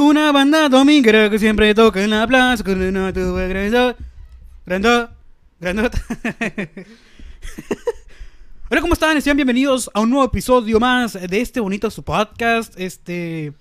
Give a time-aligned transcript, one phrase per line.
[0.00, 4.02] Tengo una banda dominguera que siempre toca en la plaza con una tuba grandota.
[4.64, 5.14] Grandota.
[5.60, 6.02] Grandota.
[8.70, 9.20] Hola, ¿cómo están?
[9.20, 12.72] Sean bienvenidos a un nuevo episodio más de este bonito su podcast.
[12.80, 13.52] Este.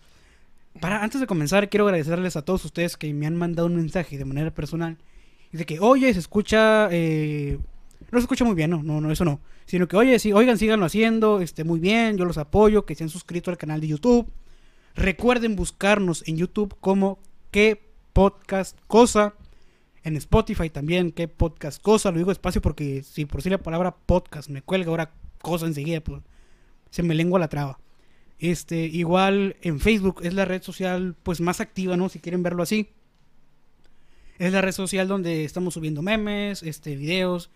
[0.80, 4.18] Para, antes de comenzar, quiero agradecerles a todos ustedes que me han mandado un mensaje
[4.18, 4.98] de manera personal.
[5.52, 6.88] Dice que, oye, se escucha.
[6.90, 7.60] eh,
[8.12, 9.42] no se escucha muy bien, no, no, no, eso no.
[9.66, 13.04] Sino que, oye, sí, oigan, síganlo haciendo, este, muy bien, yo los apoyo, que se
[13.04, 14.32] han suscrito al canal de YouTube.
[15.00, 17.20] Recuerden buscarnos en YouTube como
[17.52, 19.34] qué podcast cosa.
[20.04, 22.12] En Spotify también, qué podcast cosa.
[22.12, 26.02] Lo digo despacio porque si por si la palabra podcast me cuelga ahora cosa enseguida,
[26.02, 26.22] pues
[26.90, 27.80] se me lengua la traba.
[28.40, 32.10] Este, igual en Facebook es la red social pues más activa, ¿no?
[32.10, 32.90] Si quieren verlo así.
[34.38, 37.50] Es la red social donde estamos subiendo memes, este, videos.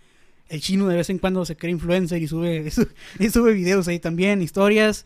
[0.47, 2.72] El chino de vez en cuando se cree influencer y sube,
[3.19, 5.03] y sube videos ahí también, historias.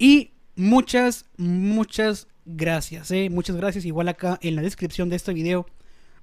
[0.00, 3.28] Y muchas, muchas gracias, ¿eh?
[3.30, 3.84] Muchas gracias.
[3.84, 5.66] Igual acá en la descripción de este video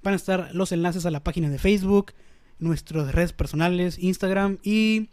[0.02, 2.12] van a estar los enlaces a la página de Facebook,
[2.58, 5.08] nuestras redes personales, Instagram y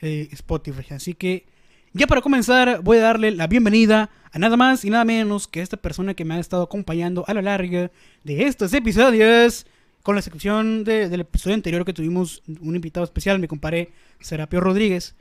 [0.00, 0.94] eh, Spotify.
[0.94, 1.46] Así que
[1.92, 5.60] ya para comenzar voy a darle la bienvenida a nada más y nada menos que
[5.62, 7.90] esta persona que me ha estado acompañando a lo largo
[8.24, 9.66] de estos episodios.
[10.02, 13.90] Con la excepción de- del episodio anterior que tuvimos un invitado especial, mi compadre
[14.20, 15.14] Serapio Rodríguez.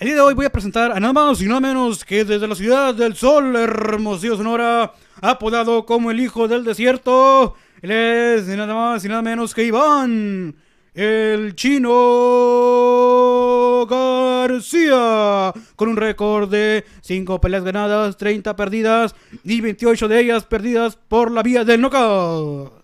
[0.00, 2.48] El día de hoy voy a presentar a nada más y nada menos que desde
[2.48, 7.54] la ciudad del sol, Hermosillo, Sonora, apodado como el hijo del desierto.
[7.82, 10.56] Él es nada más y nada menos que Iván,
[10.94, 11.86] el chino
[13.90, 20.96] García, con un récord de 5 peleas ganadas, 30 perdidas y 28 de ellas perdidas
[20.96, 22.79] por la vía del knockout.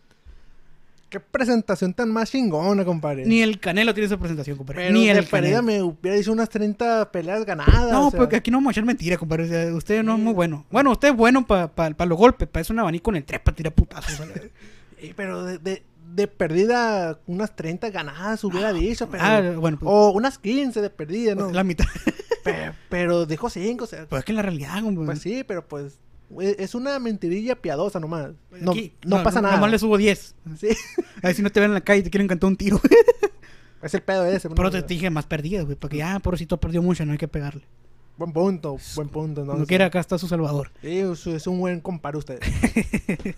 [1.17, 3.25] Qué presentación tan más chingona, compadre.
[3.25, 4.83] Ni el Canelo tiene esa presentación, compadre.
[4.83, 5.63] Pero Ni el Canelo.
[5.63, 7.91] me hubiera dicho unas 30 peleas ganadas.
[7.91, 8.19] No, o sea.
[8.19, 9.45] porque aquí no vamos a echar mentira, compadre.
[9.45, 10.67] O sea, usted no es muy bueno.
[10.71, 11.71] Bueno, usted es bueno para
[12.07, 14.21] los golpes, para eso un abanico en el tres para tirar putazos.
[15.17, 15.83] Pero de, de,
[16.15, 19.09] de perdida, unas 30 ganadas hubiera dicho.
[19.09, 19.23] Pero...
[19.25, 21.51] ah, bueno, pues, O unas 15 de perdida, ¿no?
[21.51, 21.87] la mitad.
[22.45, 24.07] Pe- Pero, dijo 5, o sea.
[24.07, 25.07] Pues es que la realidad, compadre.
[25.07, 25.99] Pues sí, pero pues.
[26.41, 28.31] E- Es una mentirilla piadosa nomás.
[28.51, 29.57] No, Aquí, no, pasa nada.
[29.57, 30.35] Nomás le subo 10.
[30.59, 30.69] Sí.
[31.23, 32.81] A ver si no te ven en la calle y te quieren cantar un tiro.
[33.83, 34.49] Es el pedo ese.
[34.49, 34.71] Pero ¿no?
[34.71, 35.77] te dije más perdidas, güey.
[35.77, 37.63] Porque ya, pobrecito, perdió mucho, no hay que pegarle.
[38.17, 39.45] Buen punto, buen punto.
[39.45, 39.65] ¿no?
[39.67, 40.73] Quiera, acá está su salvador.
[40.81, 42.41] Sí, es, un buen comparo usted.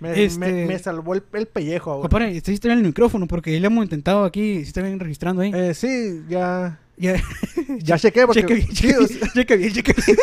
[0.00, 2.02] me, Este- me, me salvó el, el pellejo ahora.
[2.02, 4.56] Compadre, sí está bien el micrófono porque le hemos intentado aquí.
[4.56, 5.50] Si está bien registrando ahí.
[5.54, 6.78] Eh, sí, ya.
[6.98, 7.16] Ya,
[7.78, 8.40] Ya chequé porque.
[8.42, 10.16] cheque bien, cheque bien, cheque bien, cheque bien.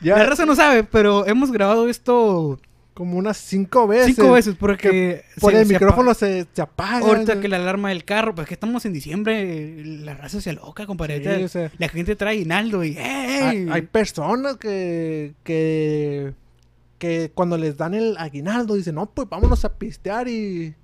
[0.00, 2.58] ya La raza no sabe, pero hemos grabado esto
[2.94, 4.16] como unas cinco veces.
[4.16, 7.06] cinco veces porque Por se- el se micrófono se, se apaga.
[7.06, 7.40] Ahorita ¿no?
[7.40, 11.20] que la alarma del carro, pues que estamos en diciembre, la raza se loca, compadre.
[11.22, 16.32] Sí, Ahorita o sea, la gente trae guinaldo y hay, personas que, que.
[16.98, 20.74] que cuando les dan el aguinaldo dicen, no, pues vámonos a pistear y.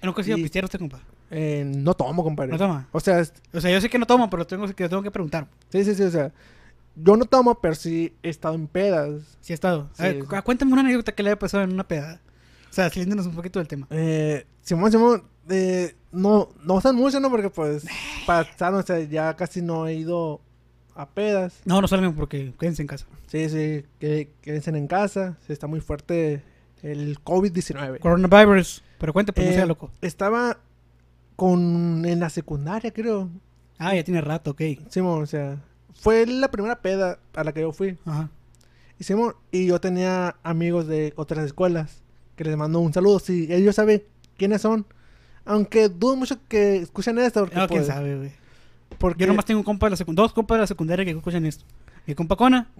[0.00, 1.00] ¿No que se iba a y- pistear usted, compa?
[1.30, 2.52] Eh, no tomo, compadre.
[2.52, 2.88] ¿No toma?
[2.92, 5.48] O sea, O sea, yo sé que no tomo, pero tengo que, tengo que preguntar.
[5.70, 6.32] sí, sí, sí, o sea.
[6.96, 9.36] Yo no tomo, pero sí he estado en pedas.
[9.48, 9.90] Estado.
[9.94, 10.26] A Sí, ver, sí.
[10.28, 12.20] cu- cuéntame una anécdota que le haya pasado en una pedada.
[12.70, 13.88] O sea, saliéndonos un poquito del tema.
[13.90, 17.30] Eh, Simón, Simón, eh, no, no usan mucho, ¿no?
[17.30, 17.84] Porque pues,
[18.26, 20.40] pasaron, o sea, ya casi no he ido
[20.94, 21.60] a pedas.
[21.64, 23.06] No, no salgan porque quédense en casa.
[23.26, 25.36] Sí, sí, que quédense en casa.
[25.46, 26.42] Sí, está muy fuerte
[26.82, 27.98] el COVID-19.
[27.98, 28.84] Coronavirus.
[28.98, 29.90] Pero cuente, pues no Eh, sea loco.
[30.00, 30.58] Estaba
[31.36, 33.28] con, en la secundaria, creo.
[33.78, 34.62] Ah, ya tiene rato, ok.
[34.88, 35.58] Simón, o sea,
[35.94, 37.98] fue la primera peda a la que yo fui.
[38.04, 38.30] Ajá.
[38.98, 42.02] Y, Simón, y yo tenía amigos de otras escuelas
[42.36, 43.18] que les mando un saludo.
[43.18, 44.02] Sí, ellos saben
[44.36, 44.86] quiénes son.
[45.44, 47.40] Aunque dudo mucho que escuchen esto.
[47.40, 48.32] Porque, No, quién pues, sabe, güey.
[48.98, 51.44] porque- Yo nomás tengo un compa de la dos compas de la secundaria que escuchan
[51.44, 51.64] esto.
[52.06, 52.70] Mi compa Cona,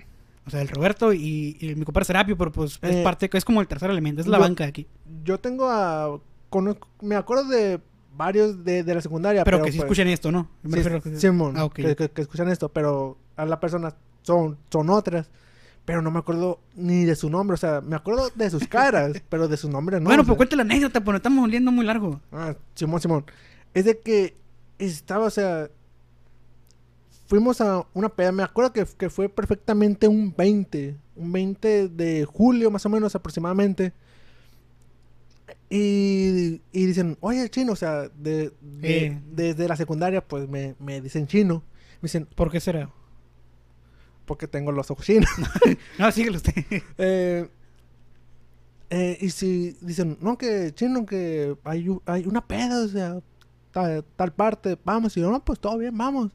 [0.46, 3.44] o sea, el Roberto y, y mi compa Serapio, pero pues es Eh, parte, es
[3.44, 4.86] como el tercer elemento, es la yo- banca de aquí.
[5.24, 6.20] Yo tengo a.
[6.50, 7.80] conozco- me acuerdo de
[8.16, 9.44] varios de, de la secundaria.
[9.44, 10.48] Pero, que sí pues, escuchen esto, ¿no?
[10.62, 14.58] Me sí, que- Simón, Ah, que, que- que escuchan esto, pero a las personas son,
[14.70, 15.30] son otras.
[15.84, 19.12] Pero no me acuerdo ni de su nombre, o sea, me acuerdo de sus caras,
[19.28, 20.06] pero de su nombre no.
[20.06, 20.36] bueno, pues sea.
[20.38, 22.20] cuenta la anécdota, pues estamos oliendo muy largo.
[22.32, 23.24] Ah, Simón, Simón.
[23.74, 24.34] Es de que
[24.78, 25.68] estaba, o sea,
[27.26, 32.24] fuimos a una peda, me acuerdo que, que fue perfectamente un 20, un 20 de
[32.24, 33.92] julio más o menos aproximadamente.
[35.70, 39.20] Y, y dicen, oye, chino, o sea, de, de- Eh.
[39.32, 41.62] desde la secundaria pues me, me dicen chino.
[42.00, 42.90] Me dicen, ¿Por qué será?
[44.26, 45.28] porque tengo los ojos chinos.
[45.98, 46.54] No, síguelo usted.
[46.98, 47.48] Eh,
[48.90, 53.18] eh, y si dicen, no, que chino, que hay, hay una peda, o sea,
[53.72, 55.16] tal, tal parte, vamos.
[55.16, 56.32] Y yo, no, pues todo bien, vamos.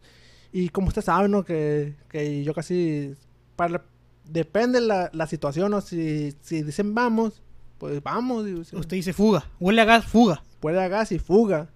[0.52, 1.44] Y como usted sabe, ¿no?
[1.46, 3.14] Que, que yo casi,
[3.56, 3.84] para,
[4.26, 5.82] depende la, la situación, ¿no?
[5.82, 7.42] Si, si dicen vamos,
[7.80, 8.48] pues vamos.
[8.48, 9.46] y, o sea, Usted dice fuga.
[9.60, 10.44] Huele a gas, fuga.
[10.60, 11.70] Puede a gas y fuga.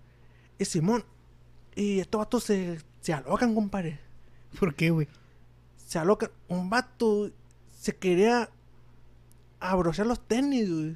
[0.59, 1.03] Y Simón,
[1.75, 3.99] y estos vatos se, se alocan, compadre.
[4.59, 5.07] ¿Por qué, güey?
[5.77, 6.29] Se alocan.
[6.47, 7.31] Un vato
[7.79, 8.49] se quería
[9.59, 10.95] abrochar los tenis, güey.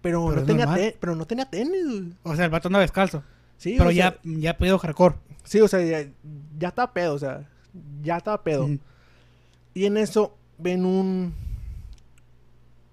[0.00, 2.12] Pero, Pero no tenía te- pero no tenía tenis, güey.
[2.22, 3.22] O sea, el vato andaba descalzo.
[3.58, 5.16] Sí, pero o sea, ya, ya pedo hardcore.
[5.44, 6.08] sí, o sea, ya,
[6.58, 7.48] ya estaba pedo, o sea,
[8.02, 8.68] ya estaba pedo.
[9.74, 11.34] Y en eso ven un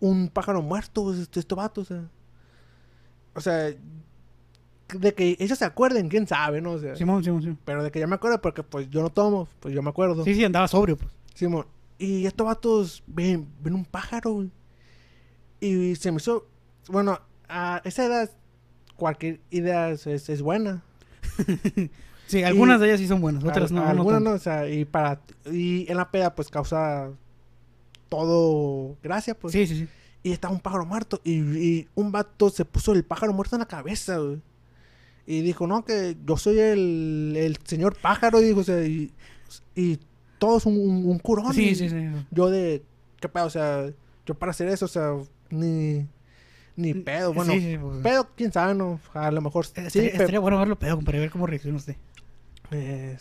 [0.04, 2.04] un pájaro muerto, este, este vato, o sea.
[3.36, 3.74] O sea,
[4.94, 6.72] de que ellos se acuerden, quién sabe, ¿no?
[6.74, 7.60] O sea, Simón, Simón, Simón.
[7.66, 10.24] pero de que yo me acuerdo porque pues yo no tomo, pues yo me acuerdo.
[10.24, 11.10] Sí, sí, andaba sobrio, pues.
[11.34, 11.66] Simón.
[11.98, 14.46] Y estos vatos ven, ven un pájaro.
[15.62, 16.48] Y se me hizo.
[16.90, 18.30] Bueno, a esa edad,
[18.98, 20.84] cualquier idea es, es- buena.
[22.26, 23.82] Sí, algunas Y- de ellas sí son buenas, otras Al- no.
[23.84, 24.30] no Algunas tanto.
[24.32, 25.22] no, o sea, y para.
[25.52, 27.12] Y en la peda, pues causa
[28.18, 29.54] todo gracia, pues.
[29.54, 29.88] Sí, sí, sí.
[30.24, 31.20] Y estaba un pájaro muerto.
[31.24, 34.40] Y, y un vato se puso el pájaro muerto en la cabeza, güey.
[35.26, 39.12] Y dijo, no, que yo soy el, el señor pájaro, dijo, o sea, y,
[39.76, 40.00] y
[40.38, 41.54] todo es un, un, un curón.
[41.54, 41.96] Sí, y- sí, sí.
[42.32, 42.84] yo de
[43.20, 43.90] qué pedo, o sea,
[44.26, 45.14] yo para hacer eso, o sea,
[45.50, 46.06] ni
[46.76, 47.98] ni pedo, bueno, Sí, sí, pues.
[48.00, 51.20] pedo, quién sabe, no, a lo mejor sí, Estaría, pe- estaría bueno verlo pedo, compadre,
[51.20, 51.96] ver cómo reacciona usted.
[52.72, 53.18] Eh,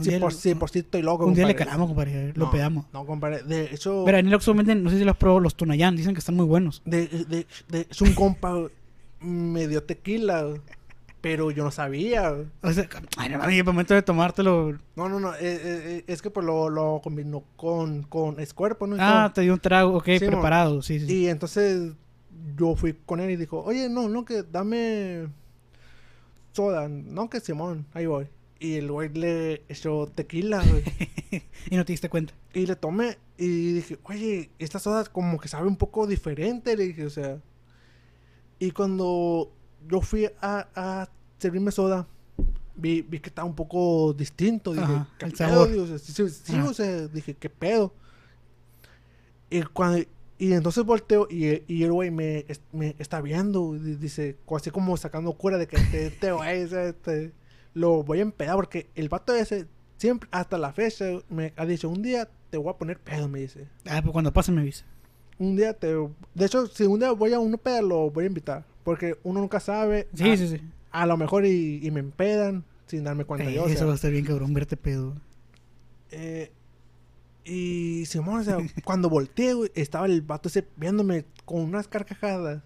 [0.00, 2.86] día por, sí, por sí estoy loco, Un día le calamos, compadre, lo No, pedamos.
[2.92, 5.54] No, compadre, de hecho, Pero en el Oxxo venden, no sé si los probó, los
[5.56, 6.82] Tunayán, dicen que están muy buenos.
[6.84, 8.54] de, de, de- es un compa
[9.20, 10.46] me dio tequila,
[11.20, 12.32] pero yo no sabía.
[12.62, 12.86] O sea,
[13.16, 14.78] ay, no mames, momento de tomártelo.
[14.94, 18.86] No, no, no, eh, eh, eh, es que pues lo, lo combinó con, con Escuerpo,
[18.86, 18.96] ¿no?
[18.98, 21.00] Ah, te dio un trago, ok, Sí, preparado, sí.
[21.00, 21.12] sí.
[21.12, 21.92] Y entonces
[22.56, 25.26] yo fui con él y dijo, oye, no, no, que dame
[26.52, 28.26] soda, no, que Simón, ahí voy.
[28.58, 30.82] Y el güey le echó tequila, güey.
[31.70, 32.32] Y no te diste cuenta.
[32.54, 36.84] y le tomé y dije, oye, esta soda como que sabe un poco diferente, le
[36.84, 37.38] dije, o sea.
[38.58, 39.52] Y cuando
[39.88, 41.08] yo fui a, a
[41.38, 42.06] servirme soda,
[42.76, 44.72] vi, vi que estaba un poco distinto.
[44.72, 45.48] Dije, Ajá, ¿qué el pedo?
[45.48, 45.70] sabor.
[45.70, 46.68] Digo, o sea, sí, sí, sí, Ajá.
[46.68, 47.92] o sea, dije, ¿qué pedo?
[49.50, 50.04] Y, cuando,
[50.38, 55.32] y entonces volteo y, y el güey me, me está viendo, dice, así como sacando
[55.32, 57.32] cura de que este, este güey, sea, este,
[57.76, 59.66] lo voy a empedar porque el vato ese
[59.98, 63.40] siempre, hasta la fecha, me ha dicho, un día te voy a poner pedo, me
[63.40, 63.68] dice.
[63.84, 64.86] Ah, pues cuando pase me avisa.
[65.38, 65.88] Un día te...
[65.88, 68.64] De hecho, si un día voy a un pedo, lo voy a invitar.
[68.82, 70.08] Porque uno nunca sabe.
[70.14, 70.60] Sí, a, sí, sí.
[70.90, 73.64] A lo mejor y, y me empedan sin darme cuenta Eh, yo.
[73.64, 73.86] o eso sea.
[73.86, 75.14] va a estar bien, cabrón, verte pedo.
[76.10, 76.50] Eh,
[77.44, 82.62] y Simón, o sea, cuando volteé, güey, estaba el vato ese viéndome con unas carcajadas.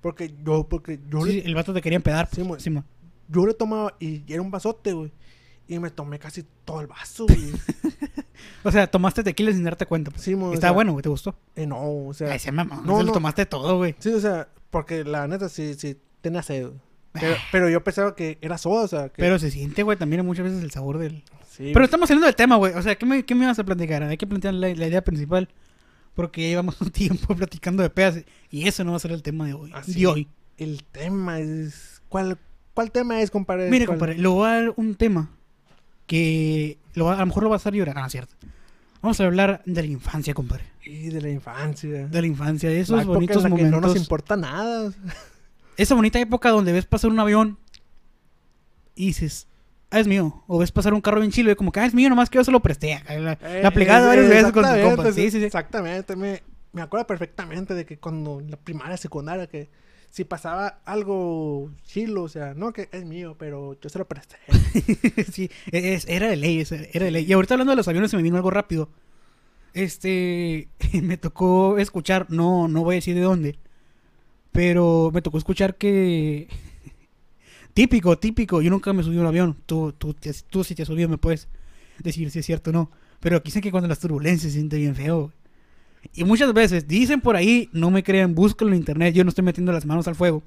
[0.00, 2.84] Porque yo, porque yo, Sí, le, el vato te quería empedar, pues, sí, mo.
[3.28, 5.12] Yo le tomaba y era un vasote, güey.
[5.66, 7.52] Y me tomé casi todo el vaso, güey.
[8.62, 10.10] O sea, tomaste tequila sin darte cuenta.
[10.12, 10.22] Pues.
[10.22, 11.36] Sí, mo, o Está sea, bueno, güey, ¿te gustó?
[11.56, 12.32] eh, no, o sea.
[12.32, 12.82] Ay, se mamá.
[12.84, 13.12] no, No, no.
[13.12, 13.96] tomaste todo, güey.
[13.98, 16.66] Sí, o sea, porque la neta sí, sí tenía sed.
[16.66, 16.78] güey.
[17.12, 19.08] Pero, pero yo pensaba que era soda, o sea.
[19.08, 21.24] Que, Pero se siente, güey, también muchas veces el sabor del...
[21.50, 22.74] sí, Pero estamos saliendo del tema, güey.
[22.74, 24.02] O sea, ¿qué me, qué me vas a platicar?
[24.04, 25.48] Hay que plantear la, la idea principal.
[26.14, 28.18] Porque ya llevamos un tiempo platicando de pedas.
[28.50, 29.72] Y eso no va a ser el tema de hoy.
[29.74, 30.28] Así De hoy.
[30.58, 32.02] El tema es.
[32.08, 32.38] ¿Cuál,
[32.78, 33.68] cuál tema es, compadre?
[33.70, 33.98] Mire, ¿Cuál?
[33.98, 35.30] compadre, le voy a dar un tema
[36.06, 37.98] que lo va- a lo mejor lo va a hacer llorar.
[37.98, 38.32] Ah, cierto.
[39.02, 40.62] Vamos a hablar de la infancia, compadre.
[40.84, 42.06] Y de la infancia.
[42.06, 43.80] De la infancia, de La esos época en bonitos la que momentos.
[43.80, 44.92] no nos importa nada.
[45.76, 47.58] Esa bonita época donde ves pasar un avión
[48.94, 49.48] y dices,
[49.90, 50.44] ah, es mío.
[50.46, 52.38] O ves pasar un carro bien chilo y como que, ah, es mío, nomás que
[52.38, 53.02] yo se lo presté.
[53.08, 55.14] La, Eh, la aplicada eh, varias veces con exactamente, compas.
[55.16, 55.44] Sí, sí, sí.
[55.44, 56.14] Exactamente.
[56.14, 56.42] Me,
[56.72, 59.68] me acuerdo perfectamente de que cuando la primaria, secundaria, que
[60.10, 64.36] si pasaba algo chilo, o sea, no que es mío, pero yo se lo presté.
[65.32, 67.24] sí, es- era de ley, era de ley.
[67.28, 68.88] Y ahorita hablando de los aviones se me vino algo rápido.
[69.74, 70.68] Este,
[71.02, 73.58] me tocó escuchar, no, no voy a decir de dónde,
[74.52, 76.48] pero me tocó escuchar que
[77.74, 78.60] típico, típico.
[78.62, 79.56] Yo nunca me subí a un avión.
[79.66, 80.14] Tú, tú,
[80.50, 81.48] tú si te has subido me puedes
[81.98, 82.90] decir si es cierto o no.
[83.20, 85.32] Pero aquí dicen que cuando las turbulencias se siente bien feo.
[86.14, 89.44] Y muchas veces dicen por ahí, no me crean, búscalo en internet, yo no estoy
[89.44, 90.42] metiendo las manos al fuego.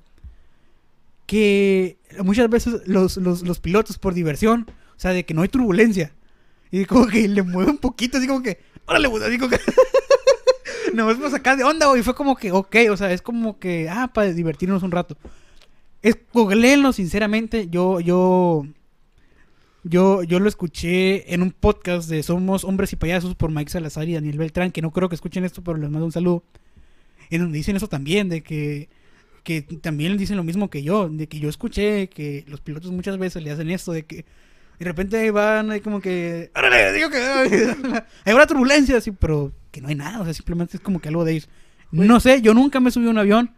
[1.25, 5.49] Que muchas veces los, los, los pilotos por diversión, o sea, de que no hay
[5.49, 6.13] turbulencia.
[6.71, 9.59] Y como que le mueve un poquito, así como que, órale, así como que...
[10.93, 12.03] Nos vamos a sacar de onda, güey.
[12.03, 15.17] Fue como que, ok, o sea, es como que, ah, para divertirnos un rato.
[16.01, 17.67] Es, googleenlo, sinceramente.
[17.69, 18.65] Yo, yo,
[19.83, 24.07] yo, yo lo escuché en un podcast de Somos Hombres y Payasos por Mike Salazar
[24.07, 26.43] y Daniel Beltrán, que no creo que escuchen esto, pero les mando un saludo.
[27.29, 28.89] En donde dicen eso también, de que,
[29.43, 33.17] que también dicen lo mismo que yo, de que yo escuché que los pilotos muchas
[33.17, 34.25] veces le hacen esto, de que
[34.77, 37.17] de repente van ahí como que, órale, digo que
[38.25, 41.09] hay una turbulencia, así, pero que no hay nada, o sea, simplemente es como que
[41.09, 41.49] algo de ellos.
[41.91, 43.51] No sé, yo nunca me subí a un avión.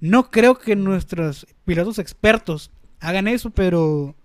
[0.00, 4.16] No creo que nuestros pilotos expertos hagan eso, pero.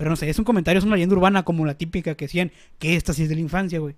[0.00, 2.52] Pero no sé, es un comentario, es una leyenda urbana como la típica que decían
[2.78, 3.96] que esta sí es de la infancia, güey.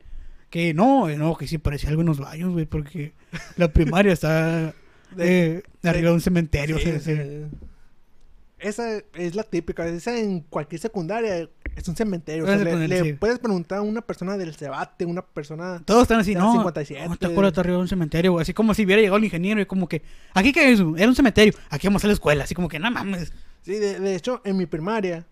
[0.50, 3.12] Que no, eh, no, que sí parecía algo en los baños, güey, porque
[3.56, 4.75] la primaria está
[5.16, 6.76] eh, arriba de un cementerio.
[6.80, 7.14] Sí, o sea, sí.
[7.14, 7.56] sí.
[8.59, 9.87] Esa es la típica.
[9.87, 12.42] Esa en cualquier secundaria es un cementerio.
[12.42, 15.82] o sea, le, puedes preguntar a una persona del Cebate, una persona.
[15.85, 16.50] Todos están así, no.
[16.50, 17.09] 57.
[17.09, 18.42] No, te acuerdas, arriba de un cementerio, güey.
[18.42, 20.02] Así como si hubiera llegado el ingeniero y como que,
[20.35, 20.80] ¿aquí qué es?
[20.80, 20.97] eso?
[20.97, 21.54] Era un cementerio.
[21.71, 22.42] Aquí vamos a la escuela.
[22.42, 23.32] Así como que, no mames.
[23.62, 25.25] Sí, de, de hecho, en mi primaria.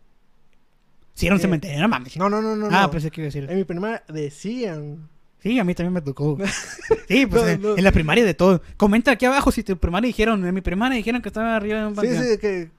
[1.21, 2.17] Sí, era un Eh, cementerio, no mames.
[2.17, 2.67] No, no, no, no.
[2.71, 2.91] ah, no.
[2.91, 3.47] pensé que iba a decir.
[3.51, 5.09] En mi primaria decían.
[5.43, 6.37] Sí, a mí también me tocó.
[7.09, 7.77] Sí, pues No, en, no.
[7.77, 8.63] en la primaria de todo.
[8.77, 11.87] Comenta aquí abajo si tu primaria dijeron, en mi primaria dijeron que estaba arriba de
[11.87, 12.25] un Sí, panteón.
[12.25, 12.71] sí, que.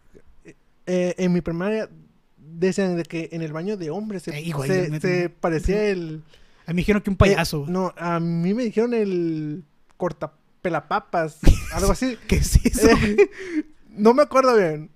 [0.88, 1.89] eh, en mi primaria
[2.38, 5.29] decían de que en el baño de hombres se, Eh, igual, se- yo me- se
[5.29, 6.21] parecía el.
[6.67, 7.63] A mí dijeron que un payaso.
[7.67, 9.63] eh, no, a mí me dijeron el
[9.98, 11.39] cortapelapapas,
[11.74, 12.17] algo así.
[12.27, 12.88] ¿Qué es eso?
[12.89, 13.29] Eh,
[13.89, 14.89] no me acuerdo bien.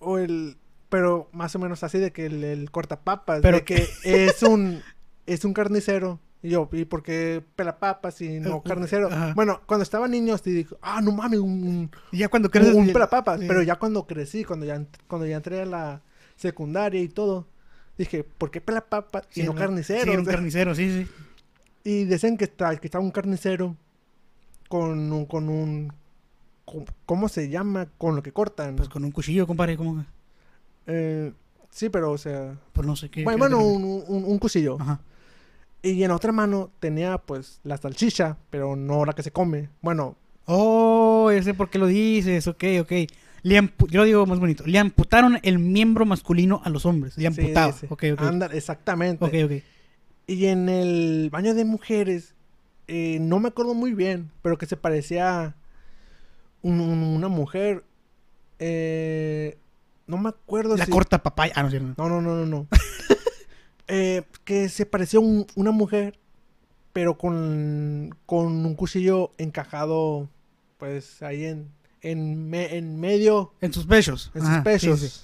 [0.00, 0.56] O el.
[0.88, 3.40] Pero más o menos así de que el, el cortapapas.
[3.42, 4.80] Pero de que es un.
[5.26, 6.20] Es un carnicero.
[6.42, 9.08] Y yo, ¿y por qué pelapapas y no Eh, carnicero?
[9.08, 9.32] ajá.
[9.34, 12.74] Bueno, cuando estaba niño, sí dijo, ah, no mames, un, Y ya cuando un, creces...
[12.74, 13.40] un ya- pelapapas.
[13.40, 13.46] sí.
[13.48, 16.00] Pero ya cuando crecí, cuando ya, cuando ya entré a la
[16.36, 17.48] secundaria y todo,
[17.98, 20.04] dije, ¿por qué pelapapas y Sí, no no- carnicero?
[20.04, 21.10] Sí, era un carnicero, sí, sí.
[21.82, 23.76] y decían que está, que estaba un carnicero
[24.68, 25.92] con un, con un,
[26.64, 27.88] con- ¿cómo se llama?
[27.98, 28.76] Con lo que cortan.
[28.76, 29.82] Pues con un cuchillo, compadre, que...
[30.88, 31.32] Eh,
[31.70, 33.22] sí, pero, o sea, Pues no sé qué...
[33.22, 34.76] bueno, qué- bueno, un, un, un cuchillo.
[34.80, 35.00] Ajá.
[35.82, 39.68] Y en otra mano tenía, pues, la salchicha, pero no la que se come.
[39.80, 40.16] Bueno,
[40.50, 42.92] Oh, ya sé por qué lo dices, ok, ok.
[43.42, 43.54] Le
[43.88, 44.64] Yo lo digo más bonito.
[44.66, 47.16] Le amputaron el miembro masculino a los hombres.
[47.18, 47.72] Le sí, amputaba.
[47.74, 47.86] sí.
[47.90, 48.20] Ok, ok.
[48.22, 49.24] Anda, exactamente.
[49.24, 49.62] Ok, ok.
[50.26, 52.34] Y en el baño de mujeres,
[52.86, 55.54] eh, no me acuerdo muy bien, pero que se parecía
[56.62, 57.84] un- una mujer.
[58.58, 59.58] eh,
[60.08, 61.52] no me acuerdo La si- corta papaya.
[61.56, 61.94] Ah, no, cierto.
[61.96, 62.66] No, no, no, no, no.
[63.90, 66.18] Eh, que se parecía un- una mujer,
[66.92, 70.28] pero con, con un cuchillo encajado,
[70.76, 71.70] pues ahí en,
[72.02, 74.30] en, me- en medio, En sus pechos.
[74.34, 75.00] en sus pechos.
[75.00, 75.20] Sí, Sí,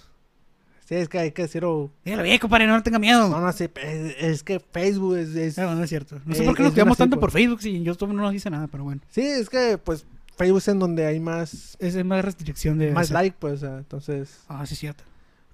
[0.87, 0.95] sí.
[0.95, 1.91] es que hay que decirlo.
[2.07, 3.29] Dígalo bien, compadre, no tenga miedo.
[3.29, 5.35] No, no sé, es, es que Facebook es...
[5.35, 6.19] es- No, no es cierto.
[6.25, 7.21] No sé por qué nos quedamos tanto pues.
[7.21, 9.03] por Facebook si YouTube no nos dice nada, pero bueno.
[9.11, 12.91] Sí, es que pues Facebook es en donde hay más, Es, es más restricción de...
[12.93, 14.41] más like, pues, entonces...
[14.49, 15.05] Ah, sí, cierto.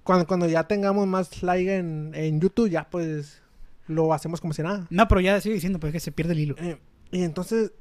[0.03, 3.41] Cuando, cuando ya tengamos más like en, en YouTube, ya pues
[3.87, 4.87] lo hacemos como si nada.
[4.89, 6.55] No, pero ya sigue diciendo, pues que se pierde el hilo.
[6.57, 6.77] Eh,
[7.11, 7.71] y entonces,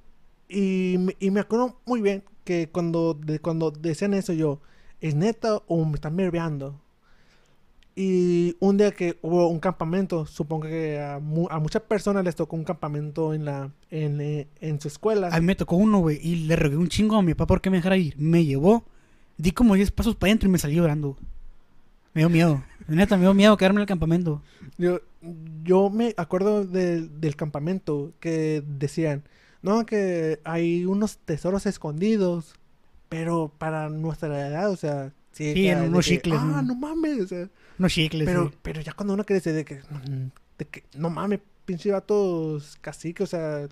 [0.48, 4.60] y, me- y me acuerdo muy bien que cuando, de, cuando decían eso yo,
[5.00, 6.80] ¿es neta o me están merveando?
[8.02, 12.34] Y un día que hubo un campamento, supongo que a, mu- a muchas personas les
[12.34, 15.28] tocó un campamento en la en, eh, en su escuela.
[15.28, 17.68] A mí me tocó uno, güey, y le rogué un chingo a mi papá porque
[17.68, 18.14] me dejara ir.
[18.16, 18.84] Me llevó,
[19.36, 21.18] di como 10 pasos para adentro y me salí llorando.
[22.14, 22.62] Me dio miedo.
[22.88, 24.40] Neta, me dio miedo quedarme en el campamento.
[24.78, 25.00] Yo,
[25.62, 29.24] yo me acuerdo del- del campamento que decían,
[29.60, 32.54] no, que hay unos tesoros escondidos,
[33.10, 36.74] pero para nuestra edad, o sea, sí, en unos que, chicles, Ah, ¿no?
[36.74, 38.24] mames, o sea, Unos chicles.
[38.26, 38.56] pero, sí.
[38.62, 43.22] pero ya cuando uno crece de que, mm, de que no mames, pinche vatos cacique,
[43.22, 43.68] o sea,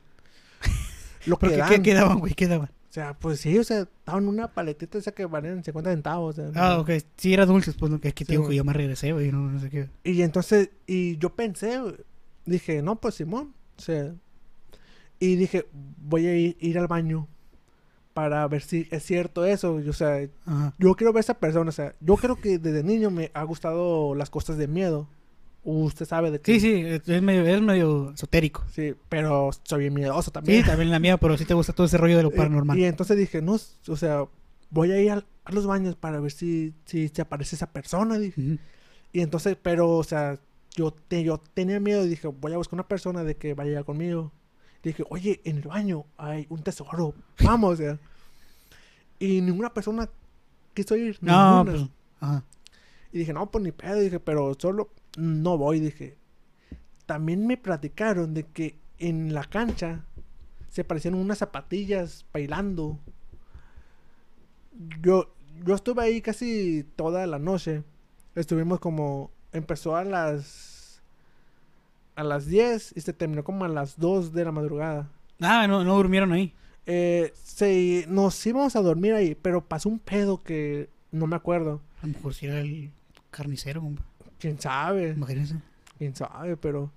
[1.27, 1.69] lo que ¿Pero qué, dan.
[1.71, 2.35] qué quedaban, güey?
[2.35, 2.69] ¿Qué daban?
[2.89, 6.39] O sea, pues sí, o sea, daban una paletita esa que valían 50 centavos.
[6.39, 6.91] o sea, Ah, no- ok.
[7.17, 9.31] Sí, era dulces, pues no, que es que Sí, tío, que yo me regresé, güey,
[9.31, 9.91] no, no sé qué.
[10.05, 11.81] Y entonces, y yo pensé,
[12.47, 14.15] dije, no, pues Simón, o sea,
[15.21, 17.29] y dije, voy a ir, ir al baño
[18.15, 20.75] para ver si es cierto eso, y, o sea, Ajá.
[20.79, 23.43] yo quiero ver a esa persona, o sea, yo creo que desde niño me ha
[23.45, 25.09] gustado las cosas de miedo,
[25.63, 26.59] usted sabe de que...
[26.59, 28.65] Sí, sí, es medio, es medio esotérico.
[28.73, 30.63] Sí, pero soy bien miedoso también.
[30.63, 32.79] Sí, también la mía, pero sí te gusta todo ese rollo de lo Eh, paranormal.
[32.79, 33.53] Y entonces dije, no,
[33.89, 34.25] o sea,
[34.71, 38.19] voy a ir al- a, los baños para ver si, si se aparece esa persona.
[38.19, 38.41] Dije.
[38.41, 38.59] Ujú.
[39.13, 40.39] Y entonces, pero, o sea,
[40.75, 43.85] yo, te, yo tenía miedo y dije, voy a buscar una persona de que vaya
[43.85, 44.33] conmigo.
[44.83, 47.99] Dije, oye, en el baño hay un tesoro, vamos, o sea.
[49.19, 50.09] Y ninguna persona
[50.75, 51.19] quiso ir.
[51.21, 51.79] No, ninguna.
[51.79, 51.91] pues.
[52.21, 52.45] Ajá.
[53.13, 56.17] Y dije, no, pues ni pedo, dije, pero solo no voy, dije.
[57.07, 60.05] También me platicaron de que en la cancha
[60.69, 62.99] se parecieron unas zapatillas bailando.
[65.01, 67.83] Yo, yo estuve ahí casi toda la noche.
[68.35, 70.78] Estuvimos como, empezó a las,
[72.19, 75.09] a las 10 y se terminó como a las 2 de la madrugada.
[75.41, 76.53] Ah, no, no durmieron ahí.
[76.87, 81.81] Eh, se, nos íbamos a dormir ahí, pero pasó un pedo que no me acuerdo.
[82.03, 82.91] A lo mejor si era el
[83.31, 84.05] carnicero, compa.
[84.39, 85.11] ¿Quién sabe?
[85.11, 85.57] Imagínense.
[85.99, 86.91] quién sabe, pero.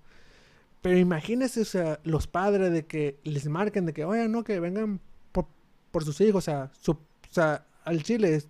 [0.82, 4.60] Pero imagínese, o sea, los padres de que les marquen de que, oye, no, que
[4.60, 5.00] vengan
[5.32, 5.46] por,
[5.92, 6.98] por sus hijos, o sea, su- o
[7.30, 8.42] sea, al chile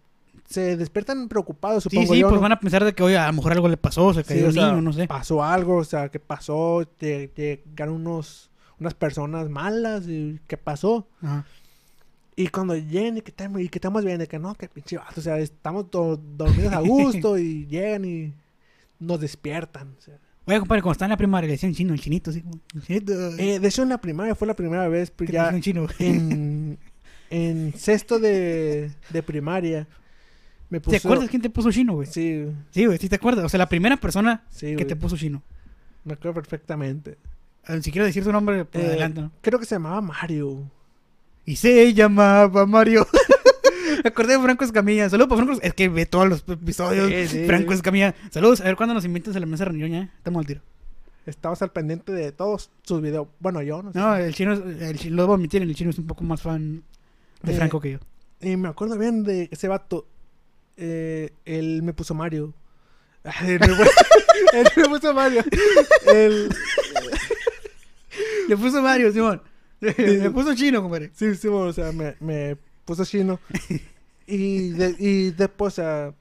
[0.52, 2.28] se despiertan preocupados, Sí, supongo sí, yo.
[2.30, 2.42] pues ¿no?
[2.44, 4.46] van a pensar de que, oye, a lo mejor algo le pasó, se Sí, cayó
[4.46, 5.08] o el sea, niño, no sé.
[5.08, 6.82] Pasó algo, o sea, ¿qué pasó?
[7.00, 11.08] Lle- Llegaron unos, unas personas malas y ¿qué pasó?
[11.22, 11.46] Ajá.
[12.36, 14.98] Y cuando lleguen y que estamos, y que estamos bien, de que no, que pinche
[14.98, 18.34] vato, o sea, estamos do- dormidos a gusto y llegan y
[19.00, 19.96] nos despiertan.
[19.98, 20.16] o sea.
[20.46, 22.44] Oye, compadre, cuando estaba en la primaria le decían chino, el chinito, el
[22.82, 23.14] Chinito.
[23.38, 25.62] Eh, de hecho, en la primaria fue la primera vez, pues que te ya decían
[25.62, 25.88] chino.
[26.00, 26.80] en,
[27.30, 29.88] en sexto de, de primaria
[30.72, 30.92] me puso...
[30.92, 32.08] ¿Te acuerdas quién te puso chino, güey?
[32.08, 33.46] Sí, Sí, güey, sí te acuerdas.
[33.46, 35.44] O sea, la primera persona sí, que güey, te puso chino.
[36.04, 37.18] me acuerdo perfectamente.
[37.66, 39.32] Ah, Si quiero decir su nombre, pues Eh, adelante, ¿no?
[39.42, 40.64] Creo que se llamaba Mario.
[41.46, 43.06] Y se llamaba Mario.
[44.04, 45.10] Me acordé de Franco Escamilla.
[45.10, 45.62] Saludos para Franco.
[45.62, 47.10] Es que ve todos los episodios.
[47.10, 47.46] Sí, sí.
[47.46, 48.16] Franco Escamilla.
[48.32, 48.62] Saludos.
[48.62, 50.14] A ver cuándo nos invitas a la mesa de reunión ya.
[50.18, 50.62] Estamos al tiro.
[51.26, 53.28] Estamos al pendiente de todos sus videos.
[53.40, 54.00] Bueno, yo no sé.
[54.00, 56.42] No, el chino, es- el chino, lo debo admitir, el chino es un poco más
[56.42, 56.84] fan
[57.44, 58.00] de Eh, Franco que yo.
[58.42, 60.08] Y me acuerdo bien de ese vato.
[60.84, 62.54] Eh, él me puso Mario.
[63.46, 63.68] Él me,
[64.60, 65.44] él me puso Mario.
[66.08, 66.50] Él-
[68.48, 69.42] Le puso Mario, Simón.
[69.80, 71.12] Le puso chino, compadre.
[71.14, 73.40] Sí, bueno, o sea, me, me puso chino.
[74.28, 76.14] Y, de- y después, o sea,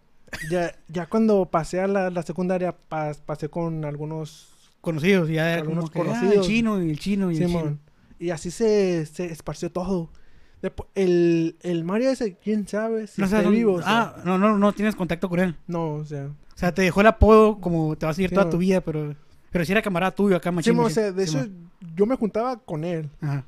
[0.51, 4.49] ya, ya cuando pasé a la, la secundaria, pas- pasé con algunos
[4.81, 6.46] Conocidos, ya Algunos que, ah, el conocidos.
[6.46, 7.62] chino y el chino y el Simón.
[7.62, 7.79] chino.
[8.18, 10.11] Y así se, se esparció todo.
[10.62, 13.75] Después, el, el Mario ese, quién sabe si No, o sea, está vivo.
[13.75, 15.57] o sea, ah, no, no, no tienes contacto con él.
[15.66, 16.27] no, o sea.
[16.27, 18.83] O sea, te dejó el apodo como te vas a ir Sí, toda tu vida,
[18.83, 19.14] pero
[19.51, 20.75] pero si era camarada tuyo acá, machín.
[20.75, 21.46] Simón, o sea, de hecho,
[21.96, 23.09] yo me juntaba con él.
[23.23, 23.44] Ajá.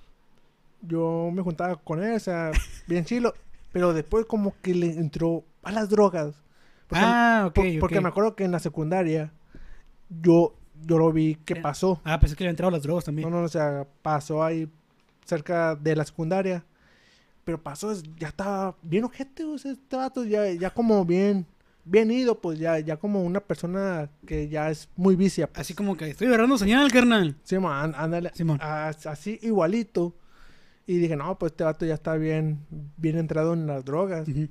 [0.81, 2.51] Yo me juntaba con él, o sea,
[2.89, 3.35] bien chilo.
[3.73, 6.35] Pero después como que le entró a las drogas.
[6.89, 7.73] Porque, Ah, ok, por- ok.
[7.81, 9.31] porque me acuerdo que en la secundaria
[10.23, 11.63] yo, yo lo vi que Ya.
[11.63, 12.01] pasó.
[12.05, 13.31] Ah, pensé que le habían entrado las drogas también.
[13.31, 14.69] No, no, o sea, pasó ahí
[15.25, 16.65] cerca de la secundaria.
[17.45, 21.45] Pero pasó, ya estaba bien ojete, o sea, este vato ya, ya como bien,
[21.85, 25.49] bien ido, pues ya, ya como una persona que ya es muy vicia.
[25.49, 25.61] pues.
[25.61, 27.35] Así como que estoy agarrando señal, carnal.
[27.43, 28.59] Simón, án- ándale, Simón.
[28.61, 30.15] as- así igualito.
[30.87, 32.61] Y dije, no, pues este vato ya está bien,
[32.97, 34.29] bien entrado en las drogas.
[34.29, 34.49] Ujú.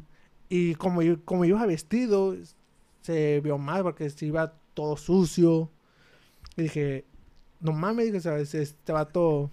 [0.49, 2.36] Y como, yo- como iba vestido,
[3.01, 5.69] se vio mal porque se iba todo sucio.
[6.58, 7.06] Y dije,
[7.62, 9.49] no mames, dije, o sea, es- este vato,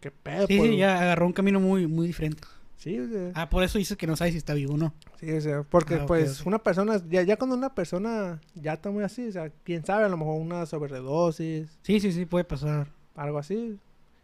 [0.00, 0.46] qué pedo.
[0.46, 0.70] Sí, pues?".
[0.70, 2.42] sí, ya agarró un camino muy, muy diferente.
[2.82, 4.92] Sí, o sea, Ah, por eso dices que no sabes si está vivo o no.
[5.20, 8.90] sí, o sea, porque Ah, pues una persona, ya, ya cuando una persona ya está
[8.90, 12.44] muy así, o sea, quién sabe, a lo mejor una sobredosis, Sí, sí, sí, puede
[12.44, 12.88] pasar.
[13.14, 13.78] algo así.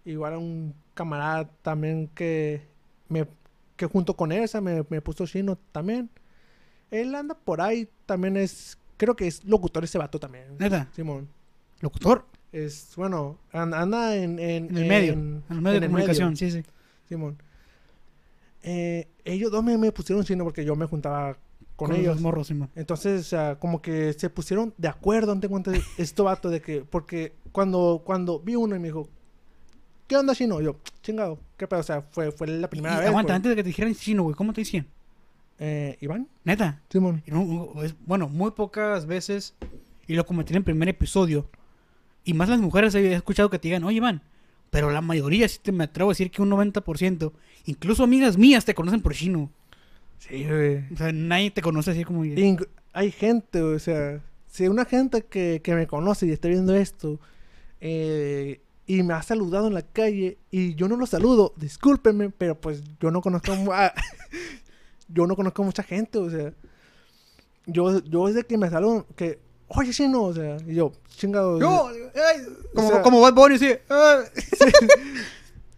[0.04, 2.62] Igual a un camarada también que
[3.08, 3.26] me
[3.76, 6.10] que junto con esa me, me puso chino también.
[6.90, 10.56] Él anda por ahí, también es, creo que es locutor ese vato también.
[10.58, 11.28] Neta, Simón.
[11.80, 12.24] locutor.
[12.50, 15.12] Es, bueno, an- anda en, en, En el medio.
[15.12, 16.64] en- el medio de comunicación, sí, sí.
[17.08, 17.40] Simón.
[18.62, 21.36] Eh, ellos dos me, me pusieron chino porque yo me juntaba
[21.76, 22.20] con, los ellos.
[22.20, 22.52] morros.
[22.74, 26.80] Entonces, o sea, como que se pusieron de acuerdo ante cuenta esto vato de que,
[26.82, 29.08] porque cuando, cuando vi uno y me dijo,
[30.06, 30.60] ¿qué onda chino?
[30.60, 31.80] Yo, chingado, ¿qué pedo?
[31.80, 33.06] O sea, fue, fue la primera Y vez.
[33.08, 33.36] aguanta, pues.
[33.36, 34.86] antes de que te dijeran chino, güey, ¿cómo te decían?
[35.60, 36.80] Eh, Iván, Neta.
[36.88, 37.22] Simón.
[38.06, 39.54] Bueno, muy pocas veces,
[40.06, 41.48] y lo comenté en el primer episodio,
[42.24, 44.22] y más las mujeres he escuchado que te digan, oye, Iván,
[44.70, 47.32] pero la mayoría, sí te me atrevo a decir que un 90%,
[47.66, 49.50] incluso amigas mías te conocen por chino.
[50.18, 50.84] Sí, güey.
[50.92, 52.24] O sea, nadie te conoce así como...
[52.24, 56.74] Inc- hay gente, o sea, si una gente que, que me conoce y está viendo
[56.74, 57.20] esto
[57.80, 62.60] eh, y me ha saludado en la calle y yo no lo saludo, discúlpenme, pero
[62.60, 63.92] pues yo no conozco a-
[65.08, 66.52] yo no conozco mucha gente, o sea,
[67.66, 71.88] yo yo desde que me saludan que oye chino, o sea, y yo chingado, Yo,
[71.88, 72.42] ay,
[72.74, 73.72] como, O sea- como Bad Bunny, sí.
[73.90, 74.22] ah.